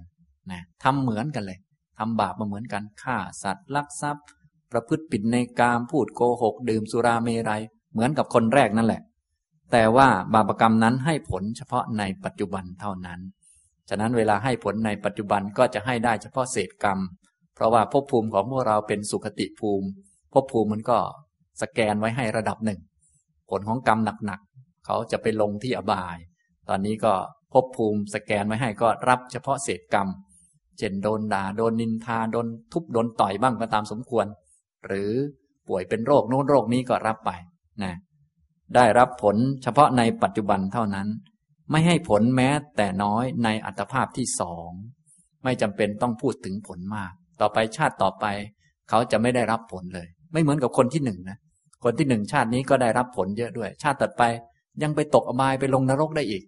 [0.50, 1.58] นะทำเหมือนกันเลย
[1.98, 4.26] ทำบาปมาเหมือนกันฆ่าสัตว์ลักทรัพย์
[4.72, 9.00] ประพฤติผิดในกามพูดโกหก ดื่มสุราเมรัยเหมือนกับคนแรกนั่นแหละ
[9.76, 13.20] แต่ว่าบาปกรรมนั้นให้ผลเฉพาะในปัจจุบันเท่านั้น
[13.88, 16.98] ฉะนั้นเวลาให้ผลในปัจจุบันก็จะให้ได้เฉพาะเศษกรรม
[17.54, 19.88] เพราะว่าภพภูมิของพวกเราเป็นสุขติภูมิ
[20.32, 20.98] ภพภูมิมันก็
[21.62, 22.80] สแกนไว้ให้ระดับหนึ่ง
[23.50, 26.16] ผลของกรรมหนักๆเขาจะไปลงที่อบาย
[26.68, 27.12] ตอนนี้ก็
[27.52, 30.08] ภพภูมิสแกนไว้ให้ก็รับเฉพาะเศษกรรม
[30.78, 34.26] เช่นโดนด่าโดนนินทาโดนทุบโดนต่อยบ้างก็ตามสมควร
[34.87, 35.12] หรือ
[35.68, 37.30] ป่วยเป็นโรคโน้นโรคนี้ก็รับไป
[37.84, 37.94] นะ
[38.76, 41.08] ได้รับผลเฉพาะในปัจจุบันเท่านั้น
[41.70, 44.70] ไม่ให้ผลแม้แต่น้อยในอัตภาพที่สอง
[45.44, 48.26] ไม่จำเป็นต้องพูดถึงผลมาก ต่อไปชาติต่อไป
[48.88, 51.38] เขาจะไม่ได้รับผลเลย ไม่เหมือนกับคนที่หนึ่งนะ
[51.84, 54.22] คนที่หนึ่งชาตินี้ก็ได้รับผลเยอะด้วย ชาติต่อไป
[54.82, 56.42] ยังไปตกอบายไปลงนรกได้อีก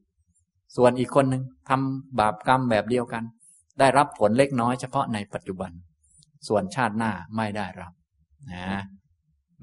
[0.76, 3.24] ส่วนอีกคนหนึ่งทำบาปกรรมแบบเดียวกัน
[3.80, 5.70] ได้รับผลเล็กน้อยเฉพาะในปัจจุบัน
[6.48, 7.92] ส่วนชาติหน้าไม่ได้รับ
[8.52, 8.66] นะ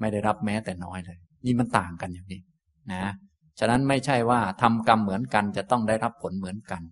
[0.00, 2.40] ไม่ได้รับแม้แต่น้อยเลยนี่มันต่างกันอย่างนี้
[2.92, 3.04] นะ
[3.58, 6.82] ฉะนั้นไม่ใช่ว่าทำกรรมเหมือนกันจะต้องได้รับผลเหมือนกัน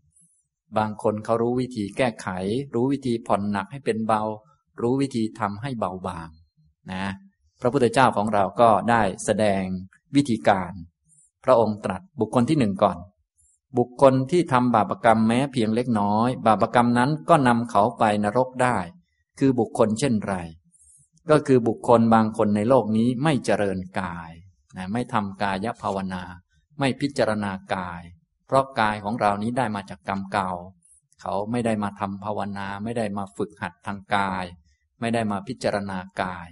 [0.78, 2.28] บางคนเขารู้วิธีแก้ไข
[2.74, 4.22] รู้วิธีผ่อนหนักให้เป็นเบา
[4.80, 6.28] รู้วิธีทำให้เบาบาง
[6.92, 7.04] นะ
[7.60, 9.62] พระพุทธเจ้าของเราก็ได้แสดง
[10.16, 10.72] วิธีการ
[11.44, 12.98] พระองค์ตรัสบุคคลที่หนึ่งก่อน
[13.78, 18.78] บุคคลที่ทำบาปกรรมแม้เพียงเล็กน้อย บาปกรรมนั้นก็นำเขาไปนรกได้
[19.38, 20.34] คือบุคคลเช่นไร
[21.30, 24.32] ก็คือบุคคลบางคนในโลกนี้ไม่เจริญกาย
[24.76, 26.22] นะไม่ทำกายภาวนา
[26.78, 28.02] ไม่พิจารณากาย
[28.46, 30.52] เพราะกายของเรานี้ได้มาจากกรรมเก่า
[31.20, 34.44] เขาไม่ได้มาทำภาวนา ไม่ได้มาฝึกหัดทางกาย
[35.00, 36.48] ไม่ได้มาพิจารณากาย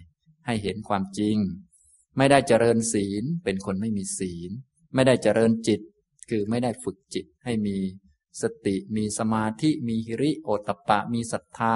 [0.47, 1.37] ให้เห็นความจริง
[2.17, 4.51] ไม่ได้เจริญศีลเป็นคนไม่มีศีล
[4.95, 5.81] ไม่ได้เจริญจิต
[6.31, 7.77] คือไม่ได้ฝึกจิตให้มี
[8.43, 11.75] สติมีสมาธิมีหิริโอตปะ มีศรัทธา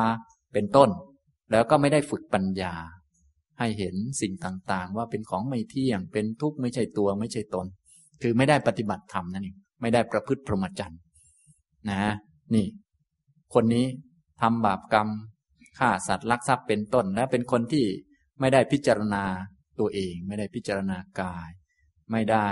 [0.53, 0.91] เป็นต้น
[1.51, 2.75] แล้วก็ไม่ได้ฝึกปัญญา
[3.59, 7.67] ให้เห็นสิ่งต่างๆ ว่าเป็นของไม่เที่ยง เป็นทุกข์ไม่ใช่ตัวไม่ใช่ตน
[8.23, 11.01] คือไม่ได้ปฏิบัติธรรมนั่นเองไม่ได้ประพฤติพรหมจรรย์
[11.91, 12.03] นะ
[12.55, 12.67] นี่
[13.55, 13.87] คนนี้
[14.41, 15.09] ทำบาปกรรม
[15.79, 17.87] ฆ่าสัตว์ลักทรัพย์เป็นต้น และเป็นคนที่
[18.41, 19.25] ไม่ได้พิจารณา
[19.81, 21.51] ตัวเอง ไม่ได้พิจารณากาย
[22.13, 22.49] ไม่ได้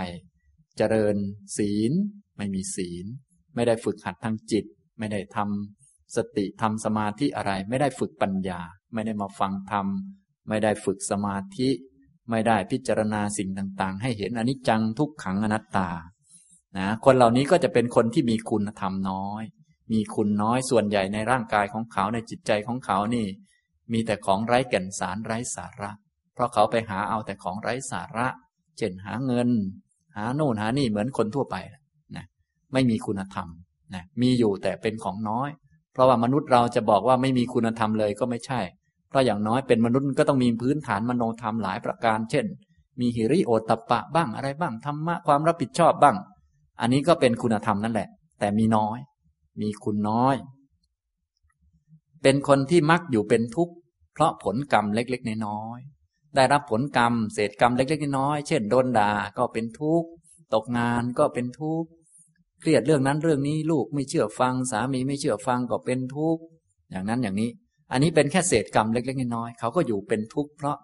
[0.77, 1.17] เจริญ
[1.57, 1.93] ศีล
[2.37, 3.07] ไม่มีศีล
[3.55, 4.65] ไม่ได้ฝึกหัดทางจิต
[4.99, 8.61] ไม่ได้ทำสติทำสมาธิอะไร ไม่ได้ฝึกปัญญา
[8.95, 9.87] ไม่ได้มาฟังธรรม
[10.49, 11.69] ไม่ได้ฝึกสมาธิ
[12.31, 15.89] ไม่ได้พิจารณาสิ่งต่างๆ ให้เห็นอนิจจังทุกขังอนัตตา
[16.79, 19.43] นะคนเหล่านี้ก็จะเป็นคนที่มีคุณธรรมน้อย
[19.93, 23.27] มีคุณน้อยส่วนใหญ่ในร่างกายของเขาในจิตใจของเขานี่
[23.93, 25.91] มีแต่ของไร้แก่นสารไร้สาระ
[26.35, 28.29] เพราะเขาไปหาเอาแต่ของไร้สาระ
[28.79, 29.49] เช่นหาเงิน
[30.17, 31.57] หาโน่นหานี่เหมือนคนทั่วไป
[32.17, 32.25] นะ
[32.73, 33.49] ไม่มีคุณธรรม
[33.95, 35.51] นะมีอยู่แต่เป็นของน้อย
[35.93, 38.61] เพราะว่ามนุษย์เราจะบอกว่าไม่มีคุณธรรมเลยก็ไม่ใช่
[39.13, 42.47] เพราะอย่างน้อยเป็นมนุษย์ก็ต้องมีพื้นฐานมโนธรรมหลายประการ เช่น
[43.01, 46.17] มีหิริโอตปะบ้างอะไรบ้างธรรมะความรับผิดชอบบ้าง
[46.81, 48.99] อันนี้ก็เป็นคุณธรรมนั่นแหละ แต่มีน้อย
[49.61, 50.37] มีคุณน้อย
[52.23, 53.75] เป็นคนที่มักอยู่เป็นทุกข์
[54.13, 60.09] เพราะผลกรรมเล็กๆน้อยๆได้รับผลกรรมเศษกรรมเล็กๆน้อยๆเช่นโดนด่าก็เป็นทุกข์
[60.55, 61.89] ตกงานก็เป็นทุกข์
[62.61, 66.43] เครียดเรื่องนั้นเรื่องนี้ลูกไม่เชื่อฟังสามีไม่เชื่อฟังก็เป็นทุกข์
[66.91, 67.51] อย่างนั้นอย่างนี้
[67.93, 70.77] อันนี้เป็นแค่เศษกรรมเล็กๆน้อยๆเขาก็อยู่เป็นทุกข์เพราะ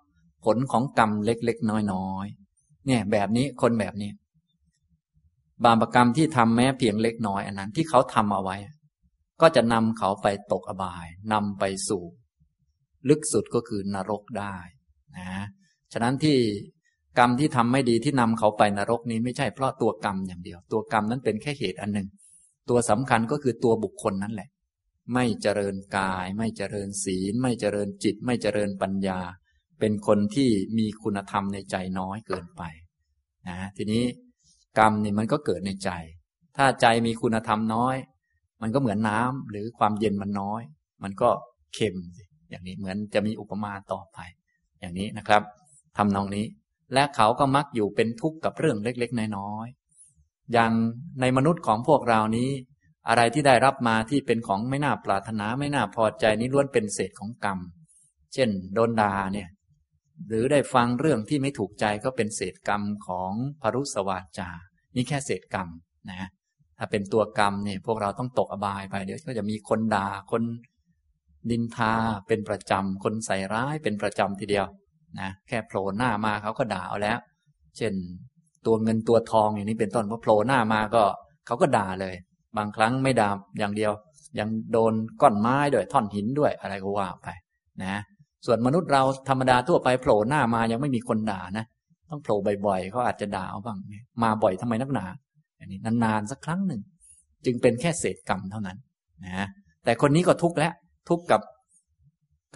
[0.44, 4.10] ผลของกรรมเล็กๆน้อยๆเนี่ย แบบนี้คนแบบนี้
[5.64, 8.56] บาปกรรมที่ทำแม้เพียงเล็กน้อยอันนั้น ที่เขาทำเอาไว้
[9.40, 12.02] ก็จะนำเขาไปตกอบายนำไปสู่
[13.08, 14.56] ลึกสุดก็คือนรกได้
[15.18, 15.30] นะ
[15.92, 16.36] ฉะนั้นที่
[17.18, 22.08] กรรมที่ทำไม่ดีที่นำเขาไปนรกนี้ไม่ใช่เพราะตัวกรรมอย่างเดียว ตัวกรรมนั้นเป็นแค่เหตุอันหนึ่ง
[22.70, 24.48] ตัวสำคัญก็คือตัวบุคคลนั่นแหละ
[25.14, 29.20] ไม่เจริญกาย ไม่เจริญศีล ไม่เจริญจิต ไม่เจริญปัญญา
[29.80, 32.62] เป็นคนที่มีคุณธรรมในใจน้อยเกินไป
[33.48, 34.04] นะทีนี้
[34.78, 35.90] กรรมนี่มันก็เกิดในใจ
[36.56, 37.96] ถ้าใจมีคุณธรรมน้อย
[38.62, 40.62] มันก็เหมือนน้ำหรือความเย็นมันน้อย
[41.02, 41.30] มันก็
[41.74, 41.96] เค็ม
[42.50, 44.18] อย่างนี้เหมือนจะมีอุปมาต่อไป
[44.80, 45.42] อย่างนี้นะครับ
[45.96, 46.46] ทำนองนี้
[46.94, 50.72] และเขาก็มักอยู่เป็นทุกข์กับเรื่องเล็ก ๆ น้อยๆอย่าง
[51.20, 52.50] ในมนุษย์ของพวกเรานี้
[53.08, 57.58] อะไรที่ได้รับมาที่เป็นของไม่น่าปรารถนาไม่น่าพอใจนี้ล้วนเป็นเศษของกรรม
[58.34, 59.48] เช่น โดนด่าเนี่ย
[60.28, 63.32] หรือได้ฟังเรื่องที่ไม่ถูกใจก็เป็นเศษกรรมของ
[63.62, 64.48] พรุสวาจา
[64.96, 65.68] นี่แค่เศษกรรม
[66.10, 66.28] นะ
[66.78, 70.42] ถ้าเป็นตัวกรรมเนี่ยพวกเราต้องตกอบายไป เดี๋ยวก็จะมีคนด่าคน
[71.50, 71.92] ดินทา
[72.28, 74.66] เป็นประจำ คนใส่ร้ายเป็นประจำทีเดียว
[75.20, 77.18] นะแค่โผล่หน้ามาเขาก็ด่าเอาแล้ว
[77.76, 77.92] เช่น
[78.66, 81.04] ตัวเงินตัวทองอย่างนี้เป็นต้นพอโผล่หน้ามาก็
[81.46, 82.14] เขาก็ด่าเลย
[82.58, 83.92] บางครั้งไม่ด่าอย่างเดียว
[84.38, 84.92] ยังโดน
[85.22, 87.28] ก้อนไม้ด้วยท่อนหินด้วยอะไรก็ว่าไป
[87.84, 87.96] นะ
[88.46, 91.64] ส่วนมนุษย์เราธรรมดาทั่วไปโผล่หน้ามายังไม่มีคนด่านะ
[92.10, 93.78] ต้องโผล่บ่อยๆเขาอาจจะด่าเอาบ้าง
[94.22, 95.06] มาบ่อยทำไมนักหนา
[95.58, 96.80] อันนี้นานๆสักครั้งหนึ่ง
[97.44, 98.76] จึงเป็นแค่เศษกรรมเท่านั้น
[99.24, 99.46] นะ
[99.84, 100.72] แต่คนนี้ก็ทุกข์แล้ว
[101.08, 101.40] ทุกข์กับ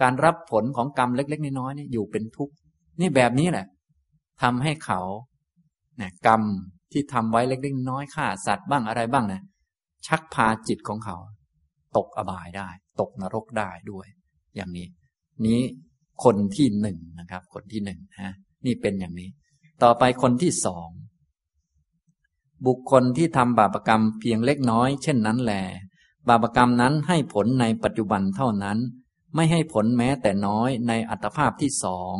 [0.01, 2.53] การรับผลของกรรมเล็ก ๆ น้อยๆนี่อยู่เป็นทุกข์
[2.99, 3.65] นี่แบบนี้แหละ
[4.41, 5.01] ทำให้เขา
[5.99, 6.41] นี่ยกรรม
[6.91, 9.41] ที่ทำไว้เล็กๆน้อยฆ่าสัตว์บ้างอะไรบ้างเนี่ย
[10.07, 11.17] ชักพาจิตของเขา
[11.97, 14.07] ตกอบายได้ ตกนรกได้ด้วย
[14.55, 14.87] อย่างนี้
[15.45, 15.61] นี้
[16.23, 18.33] คนที่หนึ่งนะครับ คนที่หนึ่งฮะ
[18.65, 19.29] นี่เป็นอย่างนี้
[19.83, 20.89] ต่อไปคนที่สอง
[22.65, 25.53] บุคคลที่ทำบาปกรรมเพียงเล็กน้อย เช่นนั้นแหล
[26.27, 28.77] บาปกรรมนั้นให้ผลในปัจจุบันเท่านั้น
[29.35, 32.15] ไม่ให้ผลแม้แต่น้อยในอัตภาพที่สอง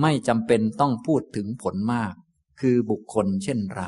[0.00, 2.14] ไม่จำเป็นต้องพูดถึงผลมาก
[2.60, 3.82] คือบุคคลเช่นไร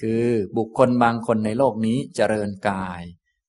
[0.00, 0.26] คือ
[0.56, 3.02] บุคคลบางคนในโลกนี้เจริญกาย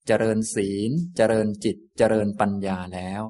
[0.08, 3.22] เจริญศีล เจริญจิต เจริญปัญญาแล้ว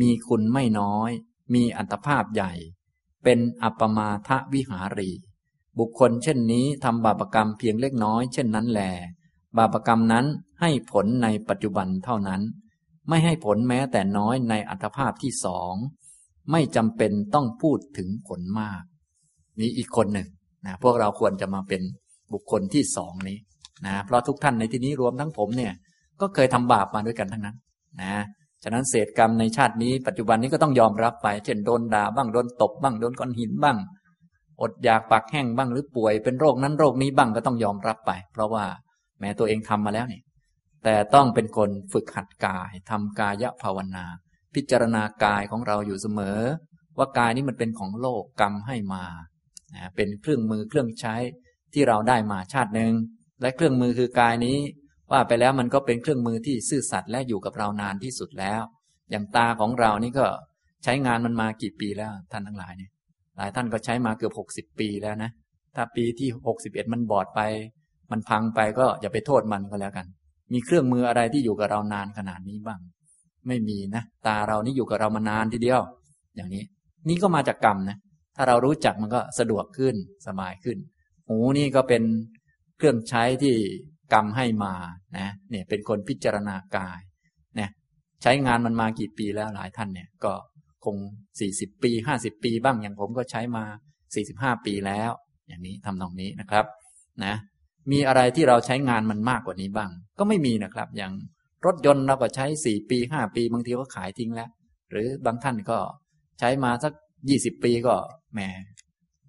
[0.00, 1.10] มีคุณไม่น้อย
[1.54, 2.52] มีอัตภาพใหญ่
[3.24, 5.10] เป็นอัปมาทวิหารี
[5.78, 8.80] บุคคลเช่นนี้ทำบาปกรรมเพียงเล็กน้อยเช่นนั้นแล
[9.56, 10.26] บาปกรรมนั้น
[10.60, 12.42] ให้ผลในปัจจุบันเท่านั้น
[13.08, 15.74] ไม่ให้ผลแม้แต่น้อยในอัตภาพที่สอง
[16.50, 18.82] ไม่จำเป็นต้องพูดถึงผลมาก
[19.60, 20.28] นี้อีกคนหนึ่ง
[20.66, 21.82] นะพวกเราควรจะมาเป็น
[22.32, 23.38] บุคคลที่สองนี้
[23.86, 25.72] นะเพราะทุกท่านในที่นี้รวมทั้งผมเนี่ย
[26.20, 27.56] ก็เคยทำบาปมาด้วยกันทั้งนั้น
[28.02, 28.14] นะ
[28.62, 33.78] ฉะนั้นเศษกรรมในชาตินี้ปัจจุบันนี้ก็ต้องยอมรับไป เช่นโดนด่าบ้างโดนตบบ้างโดนก้อนหินบ้าง
[34.62, 38.64] อดอยากปากแห้งบ้างหรือป่วยเป็นโรคนั้นโรคนี้บ้างก็ต้องยอมรับไป เพราะว่า
[39.20, 40.20] แม้ตัวเองทำมาแล้วนี่
[40.84, 44.04] แต่ต้องเป็นคนฝึกหัดกายทำกายภาวนา
[44.54, 46.38] พิจารณากายของเราอยู่เสมอ
[46.98, 49.04] ว่ากายนี้มันเป็นของโลกกรรมให้มา
[49.96, 51.14] เป็นเครื่องมือเครื่องใช้
[51.76, 52.92] ที่เราได้มาชาติหนึ่ง
[53.42, 54.56] และเครื่องมือคือกายนี้
[55.12, 58.62] ว่าไปแล้วมันก็เป็นเครื่องมือที่ซื่อสัตย์และอยู่กับเรานานที่สุดแล้ว
[59.10, 60.26] อย่างตาของเรานี่ก็
[60.84, 62.90] ใช้งานมันมากี่ปีแล้วท่านทั้งหลายเนี่ย
[63.36, 65.30] หลายท่านก็ใช้มาเกือบหกสิบปีแล้วนะ
[65.76, 67.40] ถ้าปีที่หกสิบเอ็ดมันบอดไป
[68.10, 70.06] มันพังไปก็อย่าไปโทษมันก็แล้วกัน
[70.52, 72.80] มีเครื่องมืออะไรที่อยู่กับเรานานขนาดนี้บ้าง
[73.48, 75.80] ไม่มีนะตาเรานี่อยู่กับเรามานานทีเดียว
[76.36, 76.64] อย่างนี้
[77.08, 77.96] นี่ก็มาจากกรรมนะ
[78.36, 79.94] ถ้าเรารู้จักมันก็สะดวกขึ้น
[80.26, 80.78] สบายขึ้น
[81.28, 82.02] หูนี่ก็เป็น
[82.76, 83.56] เครื่องใช้ที่
[84.12, 84.74] กรรมให้มา
[85.18, 87.00] นะเนี่ยเป็นคนพิจารณากาย
[87.56, 87.70] เนี่ย
[88.22, 90.32] ใช้งานมันมากี่ปีแล้วหลายท่านเนี่ยก็
[90.84, 90.96] คง
[91.40, 93.64] สี่สิบปีห้าสิบปีบ้างอย่างผมก็ใช้มา
[94.14, 95.10] สี่สิบห้าปีแล้ว
[95.48, 96.64] อย่างนี้ทำตรงนี้นะครับ
[97.24, 97.34] นะ
[97.92, 101.12] มีอะไรที่เราใช้งานมันมากกว่านี้บ้าง ก็ไม่มีนะครับ อย่าง
[101.66, 104.50] รถยนต์เราก็ใช้สี่ปีห้าปี บางทีก็ขายทิ้งแล้ว
[104.90, 105.78] หรือบางท่านก็
[106.38, 106.92] ใช้มาสัก
[107.28, 107.94] ยี่สิบปีก็
[108.32, 108.40] แหม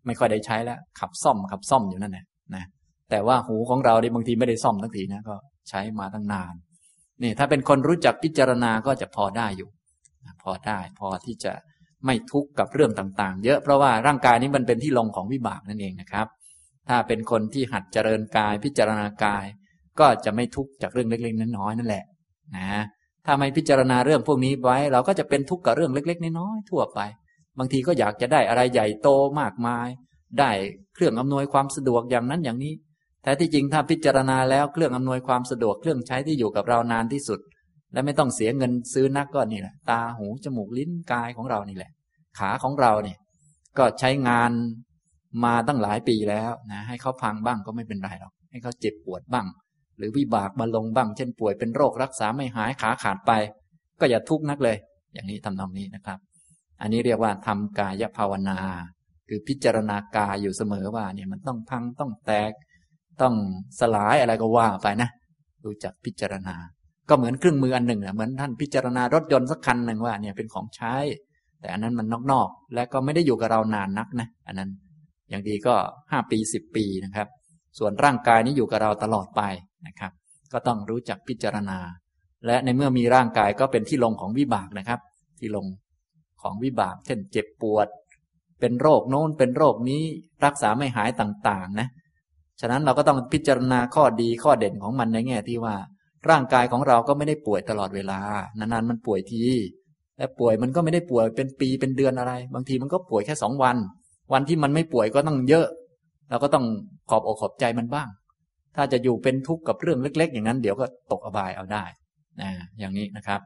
[0.08, 2.66] ไม่ค่อยได้ใช้แล้ว ขับซ่อมขับซ่อมอยู่นั่นแหละนะ
[3.10, 5.36] แต่ว่าหูของเราเนี่ยบางทีไม่ได้ซ่อมทั้งทีนะก็
[5.70, 6.54] ใช้มาตั้งนาน
[7.24, 9.70] นี่ถ้าเป็นคนรู้จักพิจารณาก็จะพอได้อยู่
[10.44, 11.54] พอได้พอที่จะ
[12.06, 16.28] ไม่ทุกข์กับเรื่องต่างๆ เยอะเพราะว่าร่างกายนี้มันเป็นที่ลงของวิบากนั่นเองนะครับ
[16.90, 19.46] ถ้าเป็นคนที่หัดเจริญกายพิจารณากาย
[20.00, 22.04] ก็จะไม่ทุกข์จากเรื่องเล็กๆน้อยๆนั่นแหละ
[22.56, 22.84] นะ
[23.26, 27.00] ถ้าไม่พิจารณาเรื่องพวกนี้ไว้ เราก็จะเป็นทุกข์กับเรื่องเล็ก ๆ น้อยๆทั่วไป
[27.60, 29.88] บางทีก็อยากจะได้อะไรใหญ่โตมากมาย
[30.40, 30.52] ได้
[30.96, 32.74] เครื่องอำนวยความสะดวกอย่างนั้นอย่างนี้
[33.24, 37.40] แต่ที่จริงถ้าพิจารณาแล้วเครื่องอำนวยความสะดวกเครื่องใช้ที่อยู่กับเรานานที่สุด
[37.94, 41.92] และไม่ต้องเสียเงินซื้อนักก็นี่แหละตาหูจมูกลิ้นกายของเรานี่แหละ
[42.40, 43.18] ขาของเราเนี่ย
[43.78, 44.52] ก็ใช้งาน
[45.46, 49.48] มาตั้งหลายปีแล้วนะให้เขาพังบ้างก็ไม่เป็นไรหรอกให้เขาเจ็บปวดบ้าง
[49.98, 53.32] หรือวิบากมาลงบ้าง เช่นป่วยเป็นโรครักษาไม่หายขาขาดไป
[54.00, 54.78] ก็อย่าทุกข์นักเลย
[55.14, 56.20] อย่างนี้ทำนองนี้นะครับ
[56.82, 58.60] อันนี้เรียกว่าทำกายภาวนา
[59.30, 62.52] คือพิจารณากายอยู่เสมอว่าเนี่ยมันต้องพังต้องแตก
[63.22, 63.36] ต้อง
[63.80, 65.10] สลายอะไรก็ว่าไปนะ
[65.66, 66.56] รู้จักพิจารณา
[67.10, 70.96] ก็เหมือนเครื่องมืออันหนึ่งนะเหมือนท่านพิจารณารถยนต์สักคันหนึ่งว่าเนี่ยเป็นของใช้
[71.60, 74.70] แต่อันนั้นมันนอกๆ และก็ไม่ได้อยู่กับเรานานนักนะอันนั้น
[75.30, 75.76] อย่างดีก็
[76.12, 77.28] ห้าปีสิบปีนะครับ
[77.80, 79.42] ส่วนร่างกายนี้อยู่กับเราตลอดไป
[79.88, 80.12] นะครับ
[80.54, 81.80] ก็ต้องรู้จักพิจารณา
[82.46, 85.00] และในเมื่อมีร่างกายก็เป็นที่ลงของวิบากนะครับ
[85.40, 85.66] ที่ลง
[86.48, 87.88] ของวิบาก เช่น เจ็บปวด
[88.60, 90.04] เป็นโรคโน้นเป็นโรคนี้
[90.46, 91.88] รักษาไม่หายต่างๆ นะ
[92.62, 95.76] ฉะนั้นเราก็ต้องพิจารณาข้อดีข้อเด่นของมันในแง่ที่ว่า
[96.30, 98.20] ร่างกายของเราก็ไม่ได้ป่วยตลอดเวลา
[98.60, 99.44] นานๆมันป่วยที
[100.18, 103.78] และป่วยมันก็ไม่ได้ป่วยเป็นปีเป็นเดือนอะไร บางทีมันก็ป่วยแค่สองวัน
[104.34, 105.68] วันที่มันไม่ป่วยก็ต้องเยอะ
[106.30, 106.66] เราก็ต้อง
[107.10, 108.08] ขอบอกขอบใจมันบ้าง
[108.76, 111.84] ถ้าจะอยู่เป็นทุกข์กับเรื่องเล็ก ๆ อย่างนั้น เดี๋ยวก็ตกอบายเอาได้
[112.42, 113.42] นะอย่างนี้นะครับ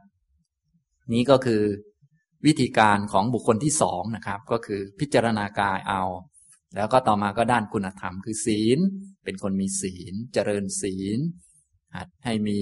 [1.14, 1.62] นี้ก็คือ
[2.45, 6.04] วิธีการของบุคคลที่สองนะครับ ก็คือพิจารณากายเอา
[6.75, 8.80] แล้วก็ต่อมาก็ด้านคุณธรรมคือศีล
[9.23, 11.19] เป็นคนมีศีล เจริญศีล
[11.95, 12.60] หัดให้มี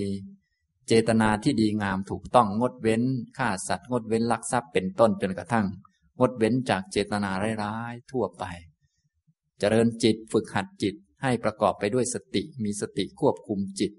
[0.87, 3.03] เจตนาที่ดีงามถูกต้องงดเว้น
[3.37, 5.65] ฆ่าสัตว์งดเว้นลักทรัพย์เป็นต้นจนกระทั่ง
[6.19, 7.31] งดเว้นจากเจตนา
[7.63, 8.43] ร้ายๆทั่วไป
[9.59, 13.91] เจริญจิตฝึกหัดจิตให้ประกอบไปด้วยสติมีสติควบคุมจิต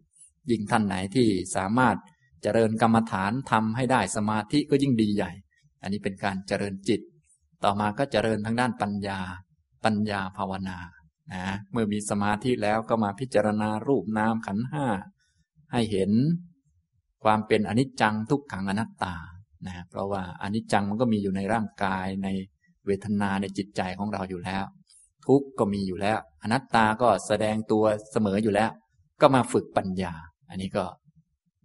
[0.50, 1.96] ยิ่งท่านไหนที่สามารถ
[2.42, 5.32] เจริญกรรมฐานทำให้ได้สมาธิก็ยิ่งดีใหญ่
[5.82, 7.00] อันนี้เป็นการเจริญจิต
[7.64, 9.20] ต่อมาก็เจริญทางด้านปัญญา
[9.84, 10.78] ปัญญาภาวนา
[11.32, 14.86] นะเมื่อมีสมาธิแล้วก็มาพิจารณารูปนามขันห้า
[15.72, 16.10] ให้เห็น
[17.24, 19.14] ความเป็นอนิจจังทุกขังอนัตตา
[19.66, 22.28] นะเพราะว่าอนิจจังมันก็มีอยู่ในร่างกายใน
[22.86, 24.64] เวทนาในจิตใจของเราอยู่แล้ว
[25.26, 28.70] ทุกข์ก็มีอยู่แล้ว อนัตตาก็แสดงตัวเสมออยู่แล้ว
[29.20, 30.14] ก็มาฝึกปัญญา
[30.48, 30.84] อันนี้ก็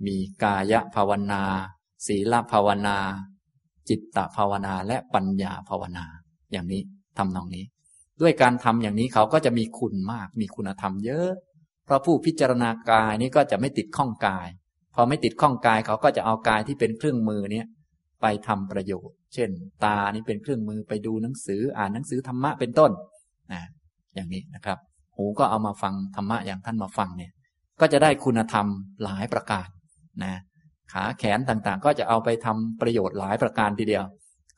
[0.05, 1.43] มีกายภาวนา
[2.07, 2.97] ศีลภาวนา
[3.89, 6.05] จิตตภาวนาและปัญญาภาวนา
[6.51, 6.81] อย่างนี้
[7.17, 7.65] ทำนองนี้
[8.21, 11.29] ด้วยการทำอย่างนี้เขาก็จะมีคุณมาก มีคุณธรรมเยอะ
[11.85, 14.47] เพราะผู้พิจารณากายนี้ก็จะไม่ติดข้องกาย
[14.95, 17.67] พอไม่ติดข้องกายเขาก็จะเอากายที่เป็นเครื่องมือเนี้ย
[18.21, 19.49] ไปทำประโยชน์ เช่น
[19.85, 22.91] ตานี่เป็นเครื่องมือไปดูหนังสืออ่านหนังสือธรรมะเป็นต้น
[23.53, 23.61] นะ
[24.15, 24.77] อย่างนี้นะครับ
[25.15, 27.31] หูก็เอามาฟังธรรมะอย่างท่านมาฟังเนี่ย
[27.79, 28.67] ก็จะได้คุณธรรม
[29.03, 29.67] หลายประการ
[30.23, 30.33] นะ
[30.93, 34.05] ขาแขนต่างๆ ก็จะเอาไปทำประโยชน์หลายประการทีเดียว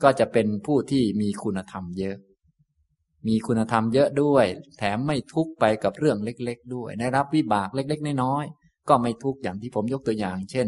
[0.03, 2.17] ก็จะเป็นผู้ที่มีคุณธรรมเยอะ
[3.27, 4.45] มีคุณธรรมเยอะด้วย
[4.77, 10.67] แถมไม่ทุกไปกับเรื่องเล็ก ๆ ด้วย ได้รับวิบากเล็ก ๆ น้อยๆก็ไม่ทุกอย่างที่ผมยกตัวอย่าง เช่น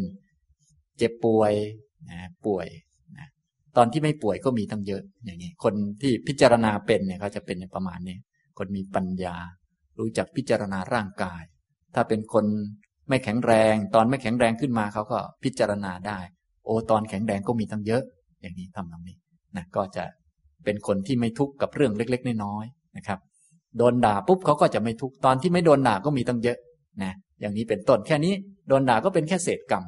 [0.97, 1.53] เจ็บป่วย
[2.09, 2.67] นะป่วย
[3.17, 3.27] นะ
[3.77, 8.17] ตอนที่ไม่ป่วยก็มีตั้งเยอะอย่างนี้คนที่พิจารณาเป็นเนี่ยเขาจะเป็นประมาณนี้
[8.57, 9.35] คนมีปัญญา
[9.99, 11.43] รู้จักพิจารณาร่างกาย
[11.95, 12.45] ถ้าเป็นคน
[13.09, 16.19] ไม่แข็งแรง ตอนไม่แข็งแรงขึ้นมาเขาก็พิจารณาได้
[16.65, 18.03] โอตอนแข็งแรงก็มีตั้งเยอะ
[18.41, 19.17] อย่างนี้ทำตรงนี้
[19.57, 20.03] นะก็จะ
[20.63, 23.19] เป็นคนที่ไม่ทุกข์กับเรื่องเล็ก ๆ น้อยๆนะครับ
[23.77, 26.57] โดนด่าปุ๊บเขาก็จะไม่ทุกข์ตอนที่ไม่โดนด่าก็มีตั้งเยอะ
[27.03, 28.33] นะอย่างนี้เป็นต้นแค่นี้
[28.67, 29.83] โดนด่าก็เป็นแค่เศษกรรม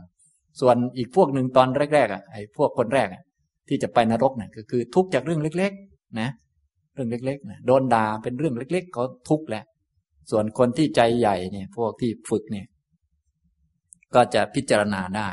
[0.60, 3.24] ส่วนอีกพวกหนึ่งตอนแรกๆอะไอ้พวกคนแรกอะ
[3.68, 6.30] ที่จะไปนรกเนี่ยก็คือทุกข์จากเรื่องเล็ก ๆ นะ
[6.94, 9.64] เรื่องเล็กๆนะโดนด่าเป็นเรื่องเล็ก ๆ เขาทุกข์แหละ
[10.32, 12.66] ส่วนคนที่ใจใหญ่เนี่ย พวกที่ฝึกเนี่ย
[14.16, 15.30] ก็จะพิจารณาได้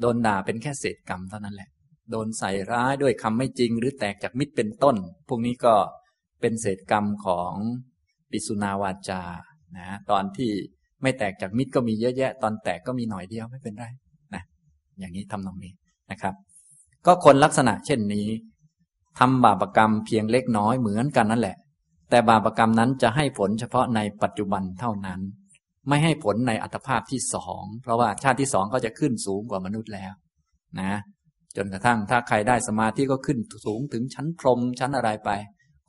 [0.00, 1.70] โดนด่าเป็นแค่เศษกรรมเท่านั้นแหละ
[2.10, 4.96] โดนใส่ร้ายด้วยคำไม่จริง หรือแตกจากมิตรเป็นต้น
[5.28, 5.74] พวกนี้ก็
[6.40, 7.52] เป็นเศษกรรมของ
[8.30, 9.22] ปิสุนาวาจา
[9.78, 10.50] นะ ตอนที่
[11.02, 13.86] ไม่แตกจากมิตรก็มีเยอะแยะ ตอนแตกก็มีหน่อยเดียวไม่เป็นไร
[14.34, 14.42] นะ
[14.98, 15.72] อย่างนี้ทำตรงนี้
[16.10, 16.34] นะครับ
[17.06, 18.28] ก็คนลักษณะเช่นนี้
[19.18, 21.56] ทำบาปรกรรมเพียงเล็กน้อยเหมือนกันนั่นแหละ
[22.10, 25.20] แต่บาปรกรรมนั้นจะให้ผลเฉพาะในปัจจุบันเท่านั้น
[25.88, 30.12] ไม่ให้ผลในอัตภาพที่สองเพราะว่าชาติที่สองก็จะขึ้นสูงกว่ามนุษย์แล้ว
[30.80, 30.92] นะ
[31.56, 35.30] จนกระทั่งถ้าใครได้สมาธิก็ขึ้นสูงถึงชั้นพรหมชั้นอะไรไป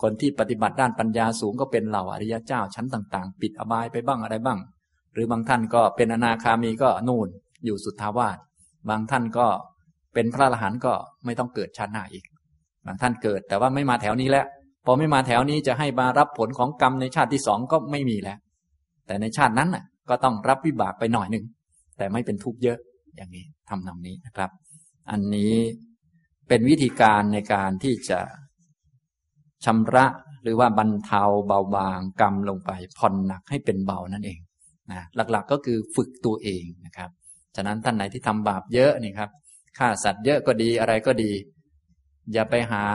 [0.02, 4.60] คนที่ปฏิบัติด้านปัญญาสูงก็เป็นเหล่าอริยเจ้าชั้นต่างๆ ปิดอบายไปบ้างอะไรบ้าง
[5.14, 7.28] หรือบางท่านก็เป็นอนาคามีก็นู่น
[7.66, 8.38] อยู่สุทธาวาส
[8.90, 9.48] บางท่านก็
[10.14, 10.94] เป็นพระอรหันต์ก็
[11.26, 12.24] ไม่ต้องเกิดชาติหน้าอีก
[12.86, 14.46] บางท่านเกิดแต่ว่าไม่มาแถวนี้แล้ว
[14.86, 18.38] พอไม่มาแถวนี้จะให้มารับผลของกรรมในชาติที่สองก็ไม่มีแล้ว
[19.06, 21.46] แต่ในชาตินั้นน่ะ ก็ต้องรับวิบากไปหน่อยหนึ่ง
[21.98, 22.78] แต่ไม่เป็นทุกข์เยอะ
[23.16, 24.50] อย่างนี้ทำนำนี้นะครับ
[25.12, 25.54] อันนี้
[26.48, 28.20] เป็นวิธีการในการที่จะ
[29.66, 30.06] ชำระ
[30.44, 34.40] หรือว่าบรรเทาเบาบางกรรมลงไปผ่อนหนักให้เป็นเบานั่นเอง
[34.92, 37.10] นะหลักๆก็คือฝึกตัวเองนะครับ
[37.56, 39.30] ฉะนั้นท่านไหนที่ทำบาปเยอะนี่ครับ
[39.78, 41.32] ฆ่าสัตว์เยอะก็ดีอะไรก็ดี
[42.34, 42.86] อย่าไปหา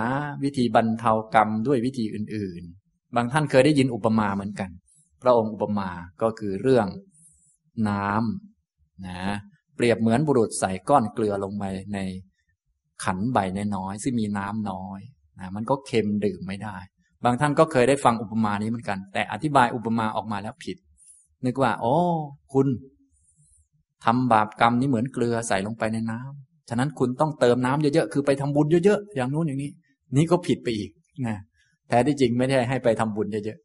[0.42, 4.70] วิธีบรรเทากรรมด้วยวิธีอื่น ๆ บางท่านเคยได้ยินอุปมาเหมือนกัน
[5.24, 5.90] พระองค์อุปมา
[6.22, 6.86] ก็คือเรื่อง
[7.88, 9.20] น้ำนะ
[9.76, 11.64] เปรียบเหมือนบุรุษใส่ก้อนเกลือลงไป
[11.94, 11.98] ใน
[13.04, 13.38] ขันใบ
[13.76, 15.00] น้อยซึ่งมีน้ำน้อย
[15.40, 16.76] นะมันก็เค็มดื่มไม่ได้
[17.24, 20.76] บางท่านก็เคยได้ฟังอุปมานี้เหมือนกัน แต่อธิบายอุปมาออกมาแล้วผิด
[21.44, 21.94] นึกว่าโอ้
[22.52, 22.66] คุณ
[24.04, 29.70] ทำบาปกรรมนี้เหมือนเกลือใส่ลงไปในน้ำฉะนั้นคุณต้องเติมน้ำเยอะๆคือไปทำบุญเยอะๆอย่างนู้นอย่างนี้
[30.16, 30.90] นี่ก็ผิดไปอีก
[31.26, 31.36] นะ
[31.88, 33.58] แท้ที่จริงไม่ได้ให้ไปทำบุญเยอะ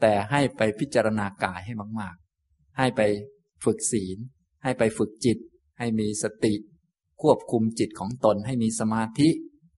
[0.00, 2.14] แต่ให้ไปพิจารณากายให้มาก
[2.46, 3.02] ๆ ให้ไป
[3.64, 4.18] ฝึกศีล
[4.62, 5.38] ให้ไปฝึกจิต
[5.78, 6.54] ให้มีสติ
[7.22, 9.28] ควบคุมจิตของตนให้มีสมาธิ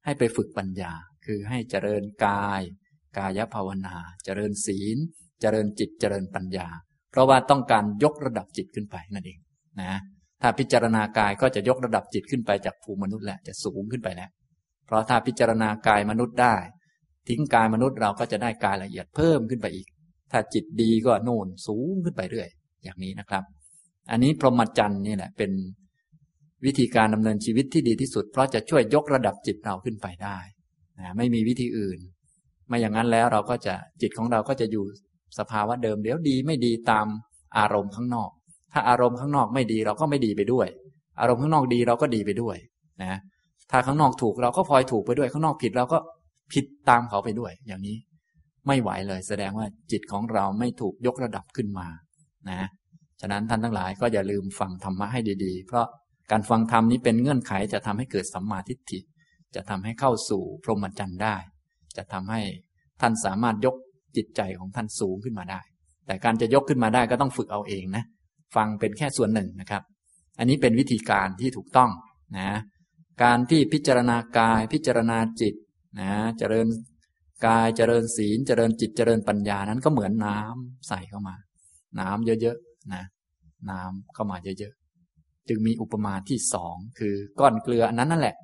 [0.05, 0.93] ให้ไปฝึกปัญญา
[1.27, 2.61] คือให้เจริญกาย
[3.19, 4.99] กายภาวนา เจริญศีล
[5.41, 6.69] เจริญจิตเจริญปัญญา
[7.11, 9.39] เพราะว่าต้องการยกระดับจิตขึ้นไปนั่นเอง
[9.81, 9.93] นะ
[10.43, 14.31] ถ้าพิจารณากายก็จะยกระดับจิตขึ้นไปจากภูมิมนุษย์แหละจะสูงขึ้นไปแล้ว
[14.87, 16.57] เพราะถ้าพิจารณากายมนุษย์ได้
[17.29, 19.87] ทิ้งกายมนุษย์เราก็จะได้กายละเอียดเพิ่มขึ้นไปอีก
[20.33, 22.49] ถ้าจิตดีก็โน่นสูงขึ้นไปเรื่อย
[22.85, 23.45] อย่างนี้นะครับ
[24.11, 25.51] อันนี้พรหมจรรย์นี่แหละเป็น
[26.65, 30.39] วิธีการดำเนินชีวิตที่ดีที่สุด เพราะจะช่วยยกระดับจิตเราขึ้นไปได้
[30.99, 31.99] นะไม่มีวิธีอื่น
[32.69, 34.85] ไม่อย่างนั้นแล้วเราก็จะจิตของเราก็จะอยู่
[35.39, 37.07] สภาวะเดิมเดี๋ยวดีไม่ดีตาม
[37.59, 38.31] อารมณ์ข้างนอก
[38.73, 40.69] ถ้าอารมณ์ข้างนอกไม่ดีเราก็ไม่ดีไปด้วย
[41.21, 42.57] อารมณ์ข้างนอกดีเราก็ดีไปด้วย
[43.03, 43.19] นะ
[43.71, 45.99] ถ้าข้างนอกถูกเราก็พลอยถูกไปด้วย ข้างนอกผิดเราก็
[46.53, 47.97] ผิดตามเขาไปด้วย อย่างนี้
[48.69, 51.89] ไม่ไหวเลย แสดงว่าจิตของเราไม่ถูกยกระดับขึ้นมา
[52.51, 52.69] นะ
[53.21, 55.87] ฉะนั้นท่านทั้งหลายก็อย่าลืมฟังธรรมะให้ดีๆ เพราะ
[56.31, 58.99] การฟังธรรมนี้เป็นเงื่อนไขจะทำให้เกิดสัมมาทิฏฐิ
[59.55, 61.37] จะทำให้เข้าสู่พรหมจรรย์ได้
[61.97, 62.41] จะทำให้
[63.01, 63.77] ท่านสามารถยก
[64.17, 65.61] จิตใจของท่านสูงขึ้นมาได้
[66.07, 68.05] แต่การจะยกขึ้นมาได้ก็ต้องฝึกเอาเองนะ
[68.57, 69.83] ฟังเป็นแค่ส่วนหนึ่งนะครับ
[70.39, 71.91] อันนี้เป็นวิธีการที่ถูกต้อง
[72.39, 72.51] นะ
[73.23, 75.55] การที่พิจารณากายพิจารณาจิต
[76.01, 76.67] นะ เจริญ
[77.47, 81.37] กายเจริญศีลเจริญจิตเจริญปัญญานั้นก็เหมือนน้ำใส่เข้ามา
[82.01, 83.05] น้ำเยอะๆนะ
[83.71, 88.37] น้ำเข้ามาเยอะๆจึงมีอุปมาที่สองคือก้อนเกลืออันนั้นนั่นแหละ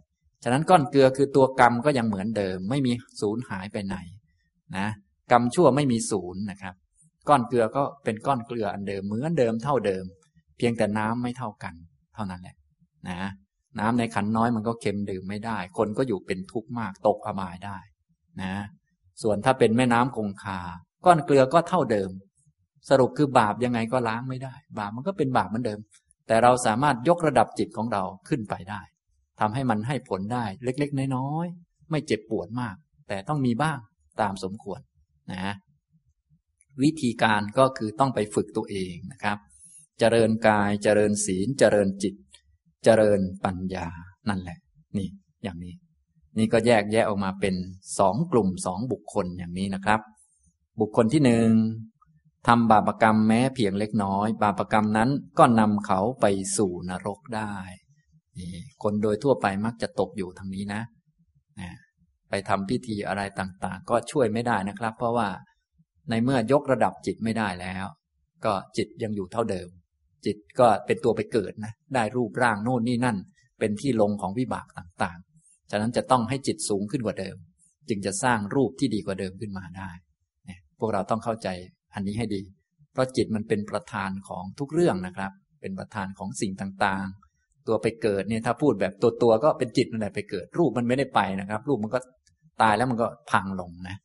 [0.43, 3.97] ฉะนั้นก้อนเกลือคือตัวกรรมก็ยังเหมือนเดิม ไม่มีศูนย์หายไปไหน
[4.77, 4.87] นะ
[5.33, 6.75] กรรมชั่วไม่มีศูนย์นะครับ
[7.29, 10.05] ก้อนเกลือก็เป็นก้อนเกลืออันเดิมเหมือนเดิมเท่าเดิม
[10.57, 11.75] เพียงแต่น้ำไม่เท่ากัน
[12.15, 12.57] เท่านั้นแหละ
[13.09, 13.31] นะ
[13.81, 17.79] น้ำในขันน้อยมันก็เค็มดื่มไม่ได้ คนก็อยู่เป็นทุกข์มากตกอบายได้
[18.43, 18.55] นะ
[19.23, 20.61] ส่วนถ้าเป็นแม่น้ำคงคา
[21.05, 22.11] ก้อนเกลือก็เท่าเดิม
[22.89, 25.81] สรุปคือบาปยังไงก็ล้างไม่ได้ บาปมันก็เป็นบาปเหมือนเดิม
[26.27, 28.81] แต่เราสามารถยกระดับจิตของเราขึ้นไปได้
[29.41, 32.77] ทำให้มันให้ผลได้เล็กๆ น้อยๆ ไม่เจ็บปวดมาก
[33.09, 33.79] แต่ต้องมีบ้าง
[34.21, 34.81] ตามสมควร
[35.33, 35.55] นะ
[36.83, 39.39] วิธีการก็คือต้องไปฝึกตัวเองนะครับ
[39.99, 42.15] เจริญกายเจริญศีลเจริญจิต
[42.85, 43.89] เจริญปัญญา
[44.29, 44.59] นั่นแหละ
[44.97, 45.09] นี่
[45.43, 45.75] อย่างนี้
[46.39, 47.55] นี่ก็แยกแยะออกมาเป็น
[47.99, 50.01] สองกลุ่มสองบุคคลอย่างนี้นะครับ
[50.80, 51.49] บุคคลที่หนึ่ง
[52.47, 56.26] ทำบาปกรรมแม้เพียงเล็กน้อย บาปกรรมนั้นก็นำเขาไป
[56.57, 57.55] สู่นรกได้
[58.39, 60.82] นี่คนโดยทั่วไปมักจะตกอยู่ทางนี้นะ
[61.61, 61.70] นะ
[62.30, 65.28] ไปทำพิธีอะไรต่างๆ ก็ช่วยไม่ได้นะครับ เพราะว่า
[66.11, 67.87] ในเมื่อยกระดับจิตไม่ได้แล้ว
[68.45, 69.68] ก็จิตยังอยู่เท่าเดิม
[70.26, 73.16] จิตก็เป็นตัวไปเกิดนะ ได้รูปร่างโน่นนี่นั่น
[73.59, 75.34] เป็นที่ลงของวิบากต่างๆ
[75.71, 77.37] ฉะนั้นจะต้องให้จิตสูงขึ้นกว่าเดิม
[77.89, 79.91] จึงจะสร้างรูปที่ดีกว่าเดิมขึ้นมาได้
[80.47, 81.49] เนี่ยพวกเราต้องเข้าใจ
[81.95, 82.43] อันนี้ให้ดี
[82.93, 91.99] เพราะจิตมันเป็นประธานของทุกเรื่องนะครับ เป็นประธานของสิ่งต่างๆ ตัวไปเกิดเนี่ยถ้าพูดแบบตัวตัวก็เป็นจิตนั่นแหละไปเกิด รูปมันไม่ได้ไปนะครับ รูปมันก็
[92.62, 93.97] ตายแล้วมันก็พังลงนะ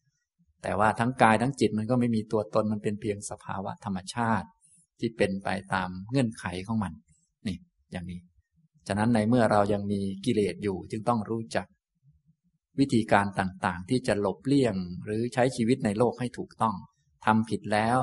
[0.64, 4.48] แต่ว่าทั้งกายทั้งจิตมันก็ไม่มีตัวตนมันเป็นเพียงสภาวะธรรมชาติ
[5.00, 6.94] ที่เป็นไปตามเงื่อนไขของมัน
[7.48, 7.58] นี่
[7.92, 8.20] อย่างนี้
[8.88, 11.66] ฉะนั้นในเมื่อเรายังมีกิเลสอยู่จึงต้องรู้จัก
[12.80, 14.76] วิธีการต่างๆ ที่จะหลบเลี่ยง
[15.06, 16.76] หรือใช้ชีวิตในโลกให้ถูกต้อง
[17.26, 17.98] ทำผิดแล้ว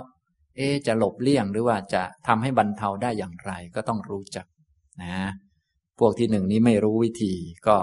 [0.56, 4.46] เอ๊จะหลบเลี่ยงหรือว่าจะทำให้บรรเทาได้อย่างไรก็ต้องรู้จัก
[5.02, 5.16] นะ
[5.98, 7.34] พวกที่หนึ่งนี้ไม่รู้วิธี
[7.68, 7.76] ก็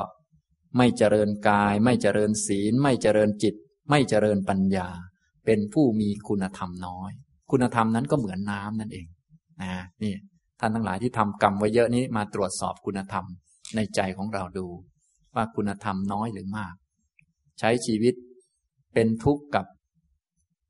[0.78, 3.56] ไม่เจริญกาย ไม่เจริญศีล ไม่เจริญจิต
[3.90, 4.88] ไม่เจริญปัญญา
[5.46, 7.12] เป็นผู้มีคุณธรรมน้อย
[7.52, 9.08] คุณธรรมนั้นก็เหมือนน้ำนั่นเอง
[9.62, 9.74] นะ
[10.04, 10.14] นี่
[10.66, 13.26] ท่านทั้งหลายที่ทำกรรมไว้เยอะนี้มาตรวจสอบคุณธรรม
[13.76, 14.68] ในใจของเราดู
[15.36, 16.76] ว่าคุณธรรมน้อยหรือมาก
[17.60, 18.14] ใช้ชีวิต
[18.94, 19.66] เป็นทุกข์กับ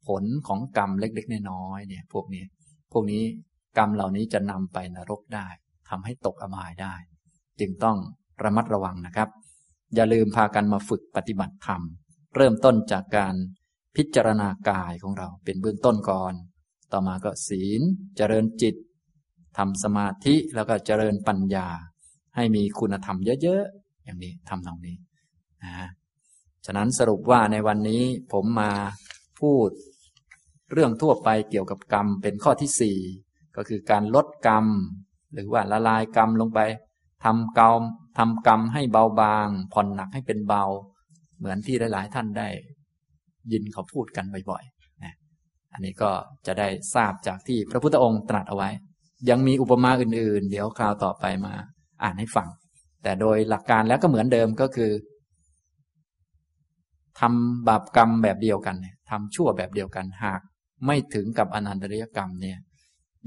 [0.07, 2.43] ผลของกรรมเล็กๆน้อยๆเนี่ยพวกนี้
[2.91, 3.23] พวกนี้
[3.77, 5.47] กรรมเหล่านี้จะนำไปนรกได้
[5.89, 6.95] ทำให้ตกอบายได้
[7.59, 7.97] จึงต้อง
[8.43, 9.29] ระมัดระวังนะครับ
[9.95, 11.81] อย่าลืมพากันมาฝึกปฏิบัติธรรม
[12.35, 13.35] เริ่มต้นจากการ
[13.95, 16.33] พิจารณากายของเราเป็นเบื้องต้นก่อน
[16.91, 17.81] ต่อมาก็ศีล
[18.17, 18.75] เจริญจิต
[19.57, 21.67] ทำสมาธิแล้วก็เจริญปัญญา
[22.35, 24.95] ให้มีคุณธรรมเยอะๆ อย่างนี้ทำตรงนี้
[25.63, 25.87] นะ
[26.65, 28.71] ฉะนั้นสรุปว่าในวันนี้ผมมา
[29.39, 29.69] พูด
[30.71, 32.97] เรื่องทั่วไปเกี่ยวกับกรรมเป็นข้อที่สี่
[33.55, 34.65] ก็คือการลดกรรม
[35.33, 36.59] หรือว่าละลายกรรมลงไป
[37.25, 37.81] ทำกรรม
[38.17, 40.63] ทำกรรมให้เบาบาง ผ่อนหนักให้เป็นเบา
[41.37, 42.47] เหมือนที่หลาย ๆ ท่านได้
[43.51, 45.13] ยินเขาพูดกันบ่อยๆนะ
[45.73, 46.11] อันนี้ก็
[46.47, 48.69] จะได้ทราบจากที่พระพุทธองค์ตรัสเอาไว้
[49.29, 51.53] ยังมีอุปมาอื่นๆ เดี๋ยวคราวต่อไปมา
[52.03, 52.47] อ่านให้ฟัง
[53.03, 54.91] แต่โดยหลักการแล้วก็เหมือนเดิมก็คือ
[57.19, 60.41] ทำบาปกรรมแบบเดียวกันเนี่ยทำชั่วแบบเดียวกันหาก
[60.85, 62.57] ไม่ถึงกับอนันตริยกรรมเนี่ย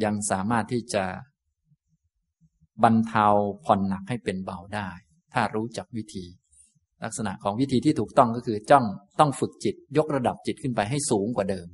[0.05, 1.05] ยังสามารถที่จะ
[2.83, 3.27] บรรเทา
[3.65, 4.89] ผ่อนหนักให้เป็นเบาได้
[5.35, 6.25] ถ้ารู้จักวิธี
[7.05, 8.85] ลักษณะของวิธีที่ถูกต้องก็คือจ้อง
[9.21, 11.69] ต้องฝึกจิต ยกระดับจิตขึ้นไปให้สูงกว่าเดิม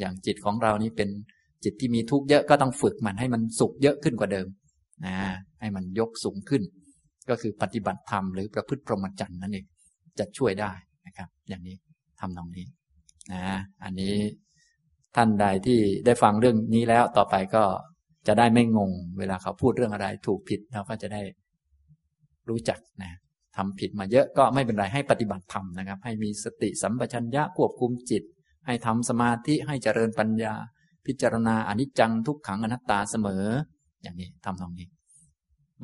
[0.00, 1.08] อย่างจิตของเรานี้เป็น
[1.64, 4.46] จิตที่มีทุกข์เยอะก็ต้องฝึกมันให้มันสุขเยอะขึ้นกว่าเดิม
[5.06, 5.14] นะ
[5.60, 6.62] ให้มันยกสูงขึ้น
[7.28, 9.66] ก็คือปฏิบัติธรรมหรือประพฤติพรหมจรรย์นั่นเอง
[10.18, 10.72] จะช่วยได้
[11.06, 11.76] นะครับ อย่างนี้
[12.20, 12.66] ทำตรงนี้
[13.32, 13.42] นะ
[13.84, 14.14] อันนี้
[15.16, 17.64] ท่านใดที่ได้ฟังเรื่องนี้แล้วต่อไปก็
[18.26, 21.22] จะได้ไม่งง เวลาเขาพูดเรื่องอะไรถูกผิดเราก็จะได้
[22.48, 23.12] รู้จักนะ
[23.56, 28.22] ทำผิดมาเยอะก็ไม่เป็นไรให้ปฏิบัติธรรมนะครับ ให้มีสติสัมปชัญญะควบคุมจิต
[28.66, 30.54] ให้ทำสมาธิให้เจริญปัญญา
[31.08, 33.44] พิจารณาอนิจจังทุกขังอนัตตาเสมอ
[34.02, 34.88] อย่างนี้ทำตรงนี้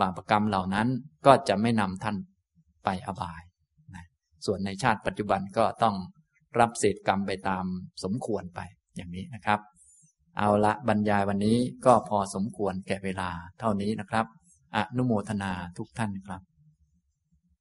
[0.00, 0.88] บาปกรรมเหล่านั้น
[1.26, 2.16] ก็จะไม่นำท่าน
[2.84, 3.42] ไปอบาย
[3.94, 4.04] นะ
[4.46, 5.94] ส่วนในชาติปัจจุบันก็ต้อง
[6.60, 7.64] รับเศษกรรมไปตาม
[8.04, 8.60] สมควรไป
[8.96, 9.60] อย่างนี้นะครับ
[10.38, 14.26] เอาละบรรยายวันนี้ก็พอสมควรแก่เวลาเท่านี้นะครับ
[14.76, 16.42] อนุโมทนาทุกท่านครับ